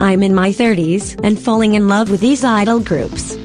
I'm 0.00 0.22
in 0.22 0.34
my 0.34 0.48
30s 0.48 1.20
and 1.22 1.38
falling 1.38 1.74
in 1.74 1.88
love 1.88 2.10
with 2.10 2.22
these 2.22 2.42
idol 2.42 2.80
groups. 2.80 3.36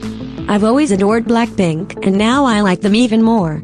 I've 0.47 0.63
always 0.63 0.91
adored 0.91 1.25
Blackpink, 1.25 2.05
and 2.07 2.17
now 2.17 2.45
I 2.45 2.61
like 2.61 2.79
them 2.79 2.95
even 2.95 3.23
more. 3.23 3.61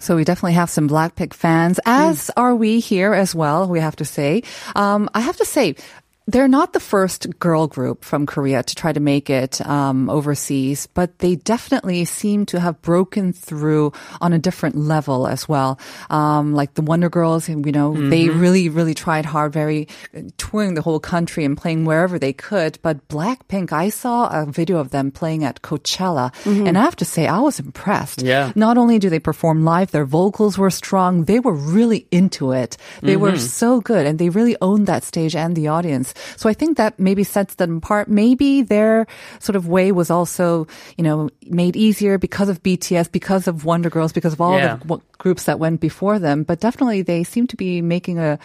So 0.00 0.16
we 0.16 0.24
definitely 0.24 0.54
have 0.54 0.70
some 0.70 0.88
Blackpink 0.88 1.34
fans, 1.34 1.78
as 1.86 2.32
are 2.36 2.56
we 2.56 2.80
here 2.80 3.14
as 3.14 3.32
well. 3.32 3.68
We 3.68 3.78
have 3.78 3.94
to 3.96 4.04
say. 4.04 4.42
Um, 4.74 5.08
I 5.14 5.20
have 5.20 5.36
to 5.36 5.44
say. 5.44 5.76
They're 6.26 6.48
not 6.48 6.72
the 6.72 6.80
first 6.80 7.38
girl 7.40 7.66
group 7.66 8.04
from 8.04 8.24
Korea 8.24 8.62
to 8.62 8.74
try 8.74 8.92
to 8.92 9.00
make 9.00 9.30
it 9.30 9.60
um, 9.66 10.08
overseas, 10.08 10.86
but 10.86 11.18
they 11.18 11.34
definitely 11.34 12.04
seem 12.04 12.46
to 12.46 12.60
have 12.60 12.80
broken 12.82 13.32
through 13.32 13.92
on 14.20 14.32
a 14.32 14.38
different 14.38 14.76
level 14.76 15.26
as 15.26 15.48
well. 15.48 15.80
Um, 16.08 16.54
like 16.54 16.74
the 16.74 16.82
Wonder 16.82 17.08
Girls, 17.08 17.48
you 17.48 17.72
know, 17.72 17.94
they 18.10 18.28
really, 18.28 18.68
really 18.68 18.94
tried 18.94 19.24
hard, 19.24 19.52
very 19.52 19.88
touring 20.36 20.74
the 20.74 20.82
whole 20.82 21.00
country 21.00 21.44
and 21.44 21.56
playing 21.56 21.84
wherever 21.84 22.16
they 22.18 22.32
could. 22.32 22.78
But 22.82 23.08
Blackpink, 23.08 23.72
I 23.72 23.88
saw 23.88 24.28
a 24.30 24.46
video 24.46 24.78
of 24.78 24.90
them 24.90 25.10
playing 25.10 25.42
at 25.42 25.62
Coachella, 25.62 26.30
and 26.46 26.78
I 26.78 26.82
have 26.82 26.96
to 26.96 27.04
say, 27.04 27.26
I 27.26 27.40
was 27.40 27.58
impressed. 27.58 28.22
Yeah. 28.22 28.52
Not 28.54 28.78
only 28.78 29.00
do 29.00 29.10
they 29.10 29.18
perform 29.18 29.64
live, 29.64 29.90
their 29.90 30.04
vocals 30.04 30.58
were 30.58 30.70
strong. 30.70 31.24
They 31.24 31.40
were 31.40 31.54
really 31.54 32.06
into 32.12 32.52
it. 32.52 32.76
They 33.02 33.16
were 33.16 33.36
so 33.36 33.80
good 33.80 34.06
and 34.06 34.18
they 34.18 34.28
really 34.28 34.56
owned 34.60 34.86
that 34.86 35.02
stage 35.02 35.34
and 35.34 35.56
the 35.56 35.68
audience. 35.68 36.09
So 36.36 36.48
I 36.48 36.52
think 36.54 36.76
that 36.76 36.98
maybe 36.98 37.24
sets 37.24 37.54
them 37.56 37.78
apart. 37.78 38.08
Maybe 38.08 38.62
their 38.62 39.06
sort 39.38 39.56
of 39.56 39.68
way 39.68 39.92
was 39.92 40.10
also, 40.10 40.66
you 40.96 41.04
know, 41.04 41.30
made 41.46 41.76
easier 41.76 42.18
because 42.18 42.48
of 42.48 42.62
BTS, 42.62 43.10
because 43.12 43.46
of 43.48 43.64
Wonder 43.64 43.90
Girls, 43.90 44.12
because 44.12 44.32
of 44.32 44.40
all 44.40 44.56
Yeah. 44.58 44.76
the 44.76 44.84
w- 44.84 45.02
groups 45.18 45.44
that 45.44 45.58
went 45.58 45.80
before 45.80 46.18
them. 46.18 46.42
But 46.44 46.60
definitely 46.60 47.02
they 47.02 47.24
seem 47.24 47.46
to 47.48 47.56
be 47.56 47.80
making 47.82 48.18
a, 48.18 48.38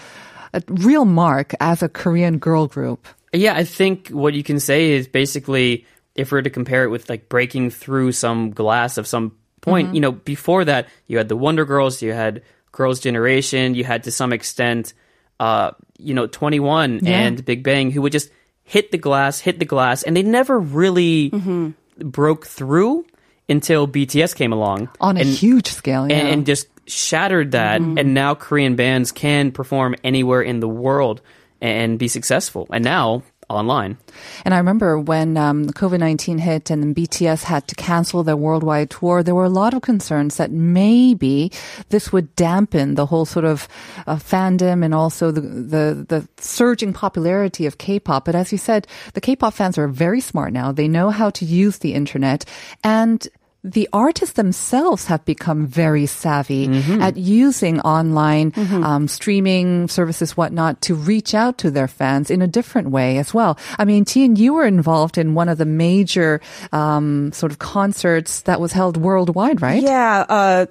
a 0.53 0.61
real 0.67 1.05
mark 1.05 1.53
as 1.59 1.81
a 1.83 1.89
Korean 1.89 2.37
girl 2.37 2.67
group. 2.67 3.07
Yeah, 3.33 3.53
I 3.55 3.63
think 3.65 4.09
what 4.09 4.33
you 4.33 4.43
can 4.43 4.59
say 4.59 4.91
is 4.91 5.07
basically 5.07 5.85
if 6.15 6.31
we 6.31 6.39
are 6.39 6.41
to 6.41 6.49
compare 6.49 6.83
it 6.85 6.89
with 6.89 7.09
like 7.09 7.27
breaking 7.27 7.69
through 7.71 8.13
some 8.13 8.51
glass 8.51 8.97
of 8.97 9.05
some 9.07 9.31
point, 9.61 9.87
Mm-hmm. 9.87 9.95
you 9.95 10.01
know, 10.01 10.11
before 10.11 10.63
that 10.63 10.87
you 11.07 11.17
had 11.17 11.27
the 11.27 11.35
Wonder 11.35 11.65
Girls, 11.65 12.01
you 12.01 12.13
had 12.13 12.43
Girls' 12.71 12.99
Generation, 12.99 13.73
you 13.75 13.83
had 13.83 14.03
to 14.03 14.11
some 14.11 14.31
extent, 14.31 14.93
uh, 15.39 15.71
you 15.97 16.13
know, 16.13 16.27
2NE1 16.27 16.99
Yeah. 17.01 17.19
and 17.19 17.43
Big 17.45 17.63
Bang 17.63 17.91
who 17.91 18.01
would 18.01 18.11
just 18.11 18.29
hit 18.63 18.91
the 18.91 18.97
glass, 18.97 19.39
hit 19.39 19.59
the 19.59 19.65
glass, 19.65 20.03
and 20.03 20.15
they 20.15 20.23
never 20.23 20.59
really 20.59 21.29
Mm-hmm. 21.31 21.69
broke 22.09 22.45
through 22.45 23.05
until 23.47 23.87
BTS 23.87 24.35
came 24.35 24.51
along. 24.51 24.89
On 24.99 25.17
a 25.17 25.21
And- 25.21 25.29
huge 25.29 25.67
scale, 25.67 26.09
yeah. 26.09 26.17
and, 26.17 26.27
and 26.29 26.45
just 26.45 26.67
shattered 26.87 27.51
that. 27.51 27.79
And 27.81 28.13
now 28.13 28.35
Korean 28.35 28.75
bands 28.75 29.11
can 29.11 29.51
perform 29.51 29.95
anywhere 30.03 30.41
in 30.41 30.59
the 30.59 30.67
world 30.67 31.21
and 31.61 31.97
be 31.97 32.07
successful. 32.07 32.67
And 32.71 32.83
now 32.83 33.23
online. 33.49 33.97
And 34.43 34.53
I 34.53 34.57
remember 34.57 34.99
when 34.99 35.37
um, 35.37 35.67
COVID 35.67 35.99
19 35.99 36.37
hit 36.39 36.69
and 36.69 36.95
BTS 36.95 37.43
had 37.43 37.67
to 37.67 37.75
cancel 37.75 38.23
their 38.23 38.37
worldwide 38.37 38.89
tour, 38.89 39.23
there 39.23 39.35
were 39.35 39.45
a 39.45 39.49
lot 39.49 39.73
of 39.73 39.81
concerns 39.81 40.37
that 40.37 40.51
maybe 40.51 41.51
this 41.89 42.11
would 42.11 42.35
dampen 42.35 42.95
the 42.95 43.05
whole 43.05 43.25
sort 43.25 43.45
of 43.45 43.67
uh, 44.07 44.15
fandom 44.15 44.83
and 44.83 44.93
also 44.93 45.31
the, 45.31 45.41
the, 45.41 46.05
the 46.07 46.27
surging 46.37 46.93
popularity 46.93 47.65
of 47.65 47.77
K 47.77 47.99
pop. 47.99 48.25
But 48.25 48.35
as 48.35 48.51
you 48.51 48.57
said, 48.57 48.87
the 49.13 49.21
K 49.21 49.35
pop 49.35 49.53
fans 49.53 49.77
are 49.77 49.87
very 49.87 50.21
smart 50.21 50.53
now. 50.53 50.71
They 50.71 50.87
know 50.87 51.09
how 51.09 51.29
to 51.31 51.45
use 51.45 51.79
the 51.79 51.93
internet 51.93 52.45
and 52.83 53.27
the 53.65 53.89
artists 53.91 54.35
themselves 54.35 55.05
have 55.05 55.25
become 55.25 55.65
very 55.65 56.05
savvy 56.05 56.67
at 57.01 57.17
using 57.17 57.81
online 57.81 58.53
um, 58.55 59.07
streaming 59.07 59.87
services, 59.87 60.37
whatnot, 60.37 60.81
to 60.81 60.93
reach 60.93 61.33
out 61.33 61.57
to 61.57 61.71
their 61.71 61.87
fans 61.87 62.29
in 62.29 62.41
a 62.41 62.47
different 62.47 62.89
way 62.91 63.17
as 63.17 63.33
well. 63.33 63.57
I 63.79 63.85
mean, 63.85 64.05
Tien, 64.05 64.35
you 64.35 64.53
were 64.53 64.65
involved 64.65 65.17
in 65.17 65.33
one 65.33 65.49
of 65.49 65.57
the 65.57 65.65
major 65.65 66.41
um, 66.71 67.31
sort 67.31 67.51
of 67.51 67.57
concerts 67.57 68.41
that 68.41 68.61
was 68.61 68.71
held 68.71 68.97
worldwide, 68.97 69.61
right? 69.61 69.81
Yeah, 69.81 70.25
uh, 70.29 70.65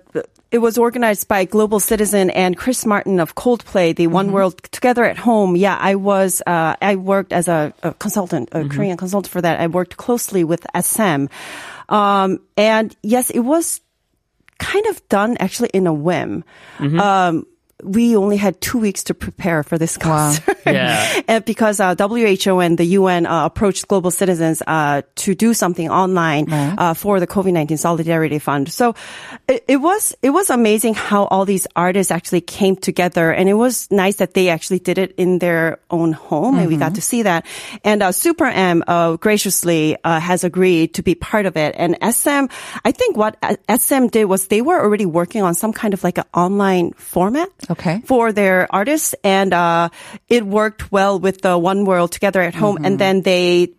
it 0.54 0.58
was 0.58 0.78
organized 0.78 1.26
by 1.26 1.44
Global 1.44 1.80
Citizen 1.80 2.30
and 2.30 2.56
Chris 2.56 2.86
Martin 2.86 3.18
of 3.18 3.34
Coldplay, 3.34 3.92
the 3.96 4.06
One 4.06 4.30
World 4.30 4.62
Together 4.70 5.04
at 5.04 5.18
Home. 5.18 5.56
Yeah, 5.56 5.76
I 5.76 5.96
was, 5.96 6.42
uh, 6.46 6.76
I 6.80 6.94
worked 6.94 7.32
as 7.32 7.48
a, 7.48 7.74
a 7.82 7.92
consultant, 7.94 8.50
a 8.52 8.68
Korean 8.68 8.96
consultant 8.96 9.32
for 9.32 9.42
that. 9.42 9.58
I 9.58 9.66
worked 9.66 9.96
closely 9.96 10.44
with 10.44 10.64
SM. 10.80 11.26
Um, 11.88 12.38
and 12.56 12.96
yes, 13.02 13.30
it 13.30 13.40
was 13.40 13.80
kind 14.58 14.86
of 14.86 15.08
done 15.08 15.36
actually 15.38 15.70
in 15.70 15.88
a 15.88 15.92
whim. 15.92 16.44
Um, 17.00 17.46
we 17.82 18.16
only 18.16 18.36
had 18.36 18.60
two 18.60 18.78
weeks 18.78 19.04
to 19.04 19.14
prepare 19.14 19.62
for 19.62 19.78
this 19.78 19.96
concert. 19.96 20.58
Yeah. 20.66 21.20
and 21.28 21.44
because 21.44 21.78
uh, 21.78 21.94
WHO 21.94 22.58
and 22.58 22.78
the 22.78 22.86
UN 22.96 23.26
uh, 23.26 23.44
approached 23.44 23.86
global 23.86 24.10
citizens 24.10 24.62
uh, 24.66 25.02
to 25.16 25.34
do 25.34 25.52
something 25.52 25.90
online 25.90 26.50
uh, 26.50 26.94
for 26.94 27.20
the 27.20 27.26
COVID 27.26 27.52
nineteen 27.52 27.76
Solidarity 27.76 28.38
Fund. 28.38 28.72
So 28.72 28.94
it, 29.46 29.62
it 29.68 29.76
was 29.76 30.16
it 30.22 30.30
was 30.30 30.48
amazing 30.48 30.94
how 30.94 31.24
all 31.26 31.44
these 31.44 31.66
artists 31.76 32.10
actually 32.10 32.40
came 32.40 32.76
together, 32.76 33.30
and 33.30 33.46
it 33.46 33.54
was 33.54 33.90
nice 33.90 34.16
that 34.16 34.32
they 34.32 34.48
actually 34.48 34.78
did 34.78 34.96
it 34.96 35.14
in 35.18 35.38
their 35.38 35.80
own 35.90 36.12
home, 36.12 36.58
and 36.58 36.66
we 36.68 36.78
got 36.78 36.94
to 36.94 37.02
see 37.02 37.22
that. 37.22 37.44
And 37.84 38.02
uh, 38.02 38.12
Super 38.12 38.46
M 38.46 38.82
uh, 38.86 39.16
graciously 39.16 39.96
uh, 40.02 40.18
has 40.18 40.44
agreed 40.44 40.94
to 40.94 41.02
be 41.02 41.14
part 41.14 41.44
of 41.44 41.58
it. 41.58 41.74
And 41.76 41.96
SM, 42.00 42.46
I 42.84 42.92
think 42.92 43.18
what 43.18 43.36
SM 43.68 44.06
did 44.06 44.24
was 44.24 44.48
they 44.48 44.62
were 44.62 44.80
already 44.80 45.06
working 45.06 45.42
on 45.42 45.54
some 45.54 45.74
kind 45.74 45.92
of 45.92 46.02
like 46.02 46.16
an 46.16 46.24
online 46.32 46.92
format 46.94 47.50
Okay. 47.70 48.02
for 48.04 48.32
their 48.32 48.66
artists, 48.70 49.14
and 49.24 49.52
uh, 49.52 49.88
it 50.28 50.44
worked 50.44 50.92
well 50.92 51.18
with 51.18 51.42
the 51.42 51.56
One 51.58 51.84
World 51.84 52.12
Together 52.12 52.42
at 52.42 52.54
Home. 52.54 52.84
And 52.84 52.98
then 52.98 53.22
they 53.22 53.72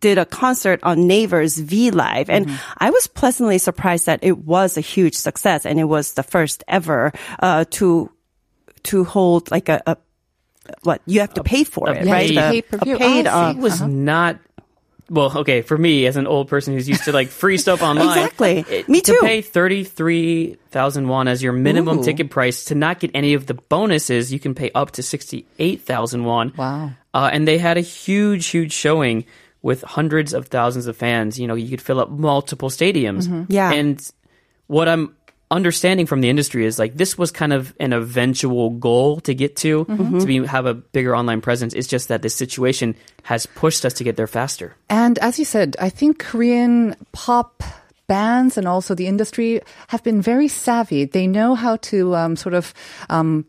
did 0.00 0.18
a 0.18 0.26
concert 0.26 0.80
on 0.82 1.06
Naver's 1.06 1.56
V 1.56 1.90
Live, 1.90 2.28
and 2.28 2.50
I 2.76 2.90
was 2.90 3.06
pleasantly 3.06 3.58
surprised 3.58 4.06
that 4.06 4.20
it 4.22 4.38
was 4.38 4.76
a 4.76 4.82
huge 4.82 5.14
success, 5.14 5.64
and 5.64 5.80
it 5.80 5.84
was 5.84 6.12
the 6.12 6.22
first 6.22 6.62
ever 6.68 7.12
uh, 7.40 7.64
to 7.70 8.10
to 8.84 9.04
hold 9.04 9.50
like 9.50 9.68
a. 9.68 9.82
a 9.86 9.96
what 10.84 11.02
you 11.06 11.18
have 11.20 11.34
to 11.34 11.42
pay 11.42 11.64
for 11.64 11.90
it, 11.90 12.06
yeah, 12.06 12.12
right? 12.12 12.28
paid 12.30 12.64
A- 12.70 12.92
a 12.92 12.98
paid, 12.98 13.26
uh, 13.26 13.52
see. 13.52 13.58
It 13.58 13.62
was 13.62 13.80
not. 13.80 14.38
Well, 15.12 15.38
okay, 15.40 15.60
for 15.60 15.76
me 15.76 16.06
as 16.06 16.16
an 16.16 16.26
old 16.26 16.48
person 16.48 16.72
who's 16.72 16.88
used 16.88 17.04
to 17.04 17.12
like 17.12 17.28
free 17.28 17.58
stuff 17.58 17.82
online, 17.88 18.08
Exactly. 18.08 18.64
it- 18.66 18.88
Me 18.88 19.02
To 19.02 19.18
pay 19.20 19.42
thirty 19.42 19.84
three 19.84 20.56
thousand 20.70 21.06
won 21.06 21.28
as 21.28 21.42
your 21.42 21.52
minimum 21.52 21.98
Ooh. 21.98 22.02
ticket 22.02 22.30
price 22.30 22.64
to 22.64 22.74
not 22.74 22.98
get 22.98 23.10
any 23.12 23.34
of 23.34 23.44
the 23.46 23.52
bonuses, 23.54 24.32
you 24.32 24.40
can 24.40 24.54
pay 24.54 24.70
up 24.74 24.92
to 24.92 25.02
sixty 25.02 25.44
eight 25.58 25.82
thousand 25.82 26.24
won. 26.24 26.54
Wow. 26.56 26.92
Uh, 27.12 27.28
and 27.30 27.46
they 27.46 27.58
had 27.58 27.76
a 27.76 27.82
huge, 27.82 28.46
huge 28.46 28.72
showing 28.72 29.26
with 29.60 29.82
hundreds 29.82 30.32
of 30.32 30.48
thousands 30.48 30.86
of 30.86 30.96
fans. 30.96 31.38
You 31.38 31.46
know, 31.46 31.54
you 31.54 31.68
could 31.68 31.82
fill 31.82 32.00
up 32.00 32.08
multiple 32.10 32.70
stadiums. 32.70 33.46
Yeah. 33.50 33.70
And 33.70 34.00
what 34.66 34.88
I'm 34.88 35.14
understanding 35.52 36.06
from 36.06 36.20
the 36.20 36.28
industry 36.28 36.64
is 36.64 36.78
like 36.78 36.96
this 36.96 37.18
was 37.18 37.30
kind 37.30 37.52
of 37.52 37.74
an 37.78 37.92
eventual 37.92 38.70
goal 38.70 39.20
to 39.20 39.34
get 39.34 39.54
to 39.56 39.84
to 39.84 40.26
be 40.26 40.44
have 40.46 40.66
a 40.66 40.74
bigger 40.74 41.14
online 41.14 41.40
presence. 41.40 41.74
It's 41.74 41.86
just 41.86 42.08
that 42.08 42.22
this 42.22 42.34
situation 42.34 42.96
has 43.22 43.46
pushed 43.46 43.84
us 43.84 43.92
to 43.94 44.04
get 44.04 44.16
there 44.16 44.26
faster. 44.26 44.74
And 44.88 45.18
as 45.18 45.38
you 45.38 45.44
said, 45.44 45.76
I 45.78 45.90
think 45.90 46.18
Korean 46.18 46.96
pop 47.12 47.62
bands 48.08 48.58
and 48.58 48.66
also 48.66 48.94
the 48.94 49.06
industry 49.06 49.60
have 49.88 50.02
been 50.02 50.20
very 50.20 50.48
savvy. 50.48 51.04
They 51.04 51.26
know 51.26 51.54
how 51.54 51.76
to 51.92 52.16
um, 52.16 52.36
sort 52.36 52.54
of 52.54 52.74
um, 53.10 53.44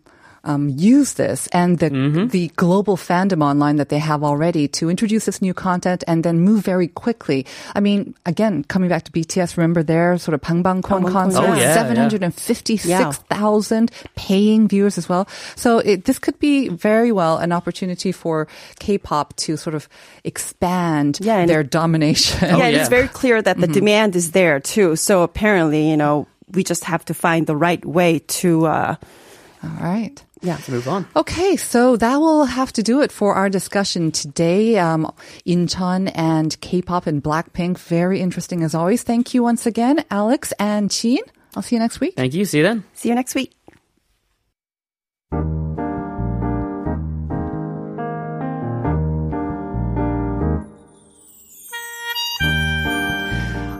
um, 0.46 0.68
use 0.70 1.14
this 1.14 1.48
and 1.54 1.80
the 1.80 1.90
the 2.30 2.50
global 2.58 2.98
fandom 2.98 3.42
online 3.42 3.78
that 3.78 3.88
they 3.90 4.00
have 4.00 4.24
already 4.24 4.68
to 4.68 4.90
introduce 4.90 5.24
this 5.26 5.42
new 5.42 5.54
content 5.54 6.04
and 6.06 6.24
then 6.24 6.40
move 6.42 6.66
very 6.66 6.88
quickly. 6.90 7.46
I 7.74 7.80
mean, 7.80 8.14
again, 8.26 8.64
coming 8.66 8.90
back 8.90 9.04
to 9.06 9.12
BTS, 9.12 9.56
remember 9.56 9.84
their 9.84 10.18
sort 10.18 10.34
of 10.36 10.42
Bang 10.42 10.62
Bang 10.62 10.82
Con 10.82 11.04
concert, 11.12 11.40
Oh, 11.48 11.54
yeah, 11.56 11.74
seven 11.74 11.96
hundred 11.96 12.24
and 12.24 12.36
fifty-six 12.36 13.18
thousand 13.30 13.92
paying 14.16 14.68
viewers 14.68 14.98
as 14.98 15.08
well. 15.08 15.28
So 15.56 15.80
it, 15.80 16.04
this 16.06 16.20
could 16.20 16.38
be 16.40 16.68
very 16.68 17.12
well 17.14 17.38
an 17.38 17.52
opportunity 17.54 18.12
for 18.12 18.48
K-pop 18.80 19.36
to 19.38 19.56
sort 19.56 19.76
of 19.76 19.88
expand 20.26 21.20
Yeah, 21.22 21.38
and- 21.38 21.50
their 21.50 21.64
domination. 21.64 22.40
yeah, 22.42 22.66
and 22.66 22.74
yeah. 22.76 22.80
it's 22.82 22.90
very 22.90 23.08
clear 23.08 23.42
that 23.42 23.58
the 23.60 23.68
demand 23.68 24.16
is 24.16 24.32
there 24.32 24.60
too. 24.60 24.96
So 24.96 25.24
apparently, 25.24 25.90
you 25.90 25.96
know, 25.98 26.28
we 26.52 26.64
just 26.64 26.84
have 26.84 27.06
to 27.06 27.14
find 27.14 27.48
the 27.48 27.56
right 27.56 27.84
way 27.86 28.20
to. 28.20 28.66
Uh, 28.66 28.96
All 29.64 29.70
right. 29.80 30.24
Yeah. 30.44 30.56
Let's 30.56 30.70
move 30.70 30.88
on. 30.88 31.08
Okay, 31.16 31.56
so 31.56 31.98
that 31.98 32.18
will 32.18 32.46
have 32.46 32.72
to 32.74 32.84
do 32.84 33.02
it 33.02 33.12
for 33.12 33.34
our 33.34 33.50
discussion 33.50 34.12
today. 34.12 34.78
Um, 34.78 35.12
Incheon 35.48 36.12
and 36.14 36.60
K-pop 36.62 37.08
and 37.08 37.24
Blackpink, 37.24 37.78
very 37.80 38.20
interesting 38.20 38.64
as 38.64 38.76
always. 38.76 39.04
Thank 39.04 39.34
you 39.34 39.42
once 39.42 39.66
again, 39.66 40.04
Alex 40.12 40.54
and 40.60 40.92
Sheen. 40.92 41.24
I'll 41.56 41.64
see 41.64 41.76
you 41.76 41.80
next 41.80 42.00
week. 42.00 42.16
Thank 42.16 42.34
you. 42.34 42.46
See 42.46 42.58
you 42.58 42.64
then. 42.64 42.84
See 42.94 43.10
you 43.10 43.16
next 43.16 43.36
week. 43.36 43.54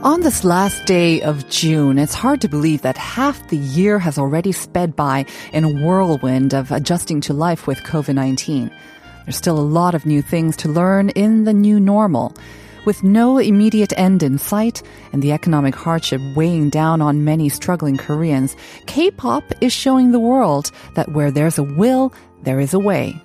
On 0.04 0.20
this 0.20 0.44
last 0.44 0.84
day 0.84 1.22
of 1.22 1.48
June, 1.48 1.98
it's 1.98 2.12
hard 2.12 2.42
to 2.42 2.48
believe 2.48 2.82
that 2.82 2.98
half 2.98 3.48
the 3.48 3.56
year 3.56 3.98
has 3.98 4.18
already 4.18 4.52
sped 4.52 4.94
by 4.94 5.24
in 5.54 5.64
a 5.64 5.72
whirlwind 5.82 6.52
of 6.52 6.70
adjusting 6.70 7.22
to 7.22 7.32
life 7.32 7.66
with 7.66 7.78
COVID-19. 7.84 8.70
There's 9.24 9.38
still 9.38 9.58
a 9.58 9.64
lot 9.64 9.94
of 9.94 10.04
new 10.04 10.20
things 10.20 10.58
to 10.58 10.68
learn 10.68 11.08
in 11.08 11.44
the 11.44 11.54
new 11.54 11.80
normal. 11.80 12.36
With 12.84 13.02
no 13.02 13.38
immediate 13.38 13.94
end 13.96 14.22
in 14.22 14.36
sight 14.36 14.82
and 15.14 15.22
the 15.22 15.32
economic 15.32 15.74
hardship 15.74 16.20
weighing 16.36 16.68
down 16.68 17.00
on 17.00 17.24
many 17.24 17.48
struggling 17.48 17.96
Koreans, 17.96 18.54
K-pop 18.84 19.54
is 19.62 19.72
showing 19.72 20.12
the 20.12 20.20
world 20.20 20.70
that 20.96 21.12
where 21.12 21.30
there's 21.30 21.56
a 21.56 21.62
will, 21.62 22.12
there 22.42 22.60
is 22.60 22.74
a 22.74 22.78
way. 22.78 23.23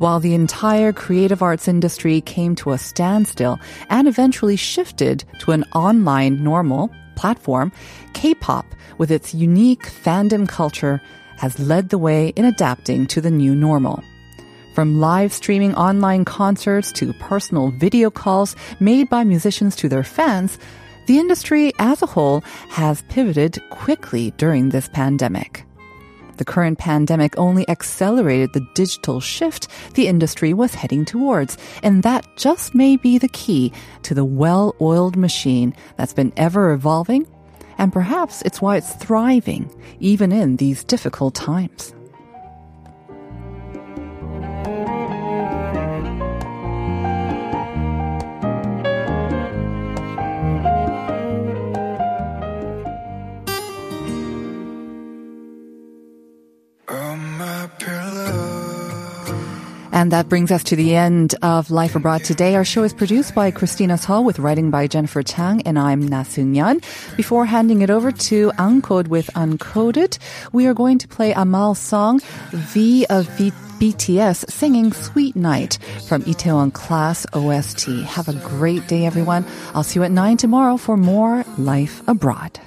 While 0.00 0.18
the 0.18 0.34
entire 0.34 0.94
creative 0.94 1.42
arts 1.42 1.68
industry 1.68 2.22
came 2.22 2.54
to 2.54 2.70
a 2.70 2.78
standstill 2.78 3.60
and 3.90 4.08
eventually 4.08 4.56
shifted 4.56 5.24
to 5.40 5.50
an 5.50 5.62
online 5.74 6.42
normal 6.42 6.88
platform, 7.16 7.70
K-pop, 8.14 8.64
with 8.96 9.10
its 9.10 9.34
unique 9.34 9.82
fandom 9.82 10.48
culture, 10.48 11.02
has 11.36 11.58
led 11.58 11.90
the 11.90 11.98
way 11.98 12.28
in 12.28 12.46
adapting 12.46 13.08
to 13.08 13.20
the 13.20 13.30
new 13.30 13.54
normal. 13.54 14.02
From 14.74 15.00
live 15.00 15.34
streaming 15.34 15.74
online 15.74 16.24
concerts 16.24 16.92
to 16.92 17.12
personal 17.20 17.70
video 17.72 18.10
calls 18.10 18.56
made 18.80 19.10
by 19.10 19.22
musicians 19.24 19.76
to 19.76 19.88
their 19.90 20.02
fans, 20.02 20.58
the 21.04 21.18
industry 21.18 21.74
as 21.78 22.00
a 22.00 22.06
whole 22.06 22.40
has 22.70 23.02
pivoted 23.10 23.58
quickly 23.68 24.30
during 24.38 24.70
this 24.70 24.88
pandemic. 24.88 25.66
The 26.40 26.44
current 26.46 26.78
pandemic 26.78 27.34
only 27.36 27.68
accelerated 27.68 28.54
the 28.54 28.66
digital 28.72 29.20
shift 29.20 29.68
the 29.92 30.08
industry 30.08 30.54
was 30.54 30.74
heading 30.74 31.04
towards, 31.04 31.58
and 31.82 32.02
that 32.02 32.26
just 32.34 32.74
may 32.74 32.96
be 32.96 33.18
the 33.18 33.28
key 33.28 33.74
to 34.04 34.14
the 34.14 34.24
well 34.24 34.74
oiled 34.80 35.18
machine 35.18 35.74
that's 35.98 36.14
been 36.14 36.32
ever 36.38 36.72
evolving, 36.72 37.26
and 37.76 37.92
perhaps 37.92 38.40
it's 38.40 38.62
why 38.62 38.78
it's 38.78 38.94
thriving, 38.94 39.70
even 40.00 40.32
in 40.32 40.56
these 40.56 40.82
difficult 40.82 41.34
times. 41.34 41.92
And 59.92 60.12
that 60.12 60.28
brings 60.28 60.50
us 60.50 60.62
to 60.64 60.76
the 60.76 60.94
end 60.94 61.34
of 61.42 61.70
Life 61.70 61.96
Abroad 61.96 62.24
today. 62.24 62.54
Our 62.54 62.64
show 62.64 62.84
is 62.84 62.92
produced 62.92 63.34
by 63.34 63.50
Christina 63.50 63.98
Seoul 63.98 64.24
with 64.24 64.38
writing 64.38 64.70
by 64.70 64.86
Jennifer 64.86 65.22
Chang, 65.22 65.62
and 65.62 65.78
I'm 65.78 66.06
Na 66.06 66.22
Yoon. 66.22 66.82
Before 67.16 67.44
handing 67.44 67.82
it 67.82 67.90
over 67.90 68.10
to 68.12 68.50
Uncode 68.52 69.08
with 69.08 69.26
Uncoded, 69.34 70.18
we 70.52 70.66
are 70.66 70.74
going 70.74 70.98
to 70.98 71.08
play 71.08 71.32
Amal's 71.32 71.78
song, 71.78 72.20
V 72.52 73.06
of 73.10 73.26
V. 73.36 73.52
BTS 73.80 74.50
singing 74.50 74.92
Sweet 74.92 75.34
Night 75.34 75.78
from 76.06 76.22
Itaewon 76.24 76.70
Class 76.70 77.24
OST. 77.32 77.88
Have 78.04 78.28
a 78.28 78.34
great 78.34 78.86
day, 78.88 79.06
everyone. 79.06 79.46
I'll 79.74 79.82
see 79.82 79.98
you 79.98 80.04
at 80.04 80.10
9 80.10 80.36
tomorrow 80.36 80.76
for 80.76 80.98
more 80.98 81.46
Life 81.56 82.06
Abroad. 82.06 82.60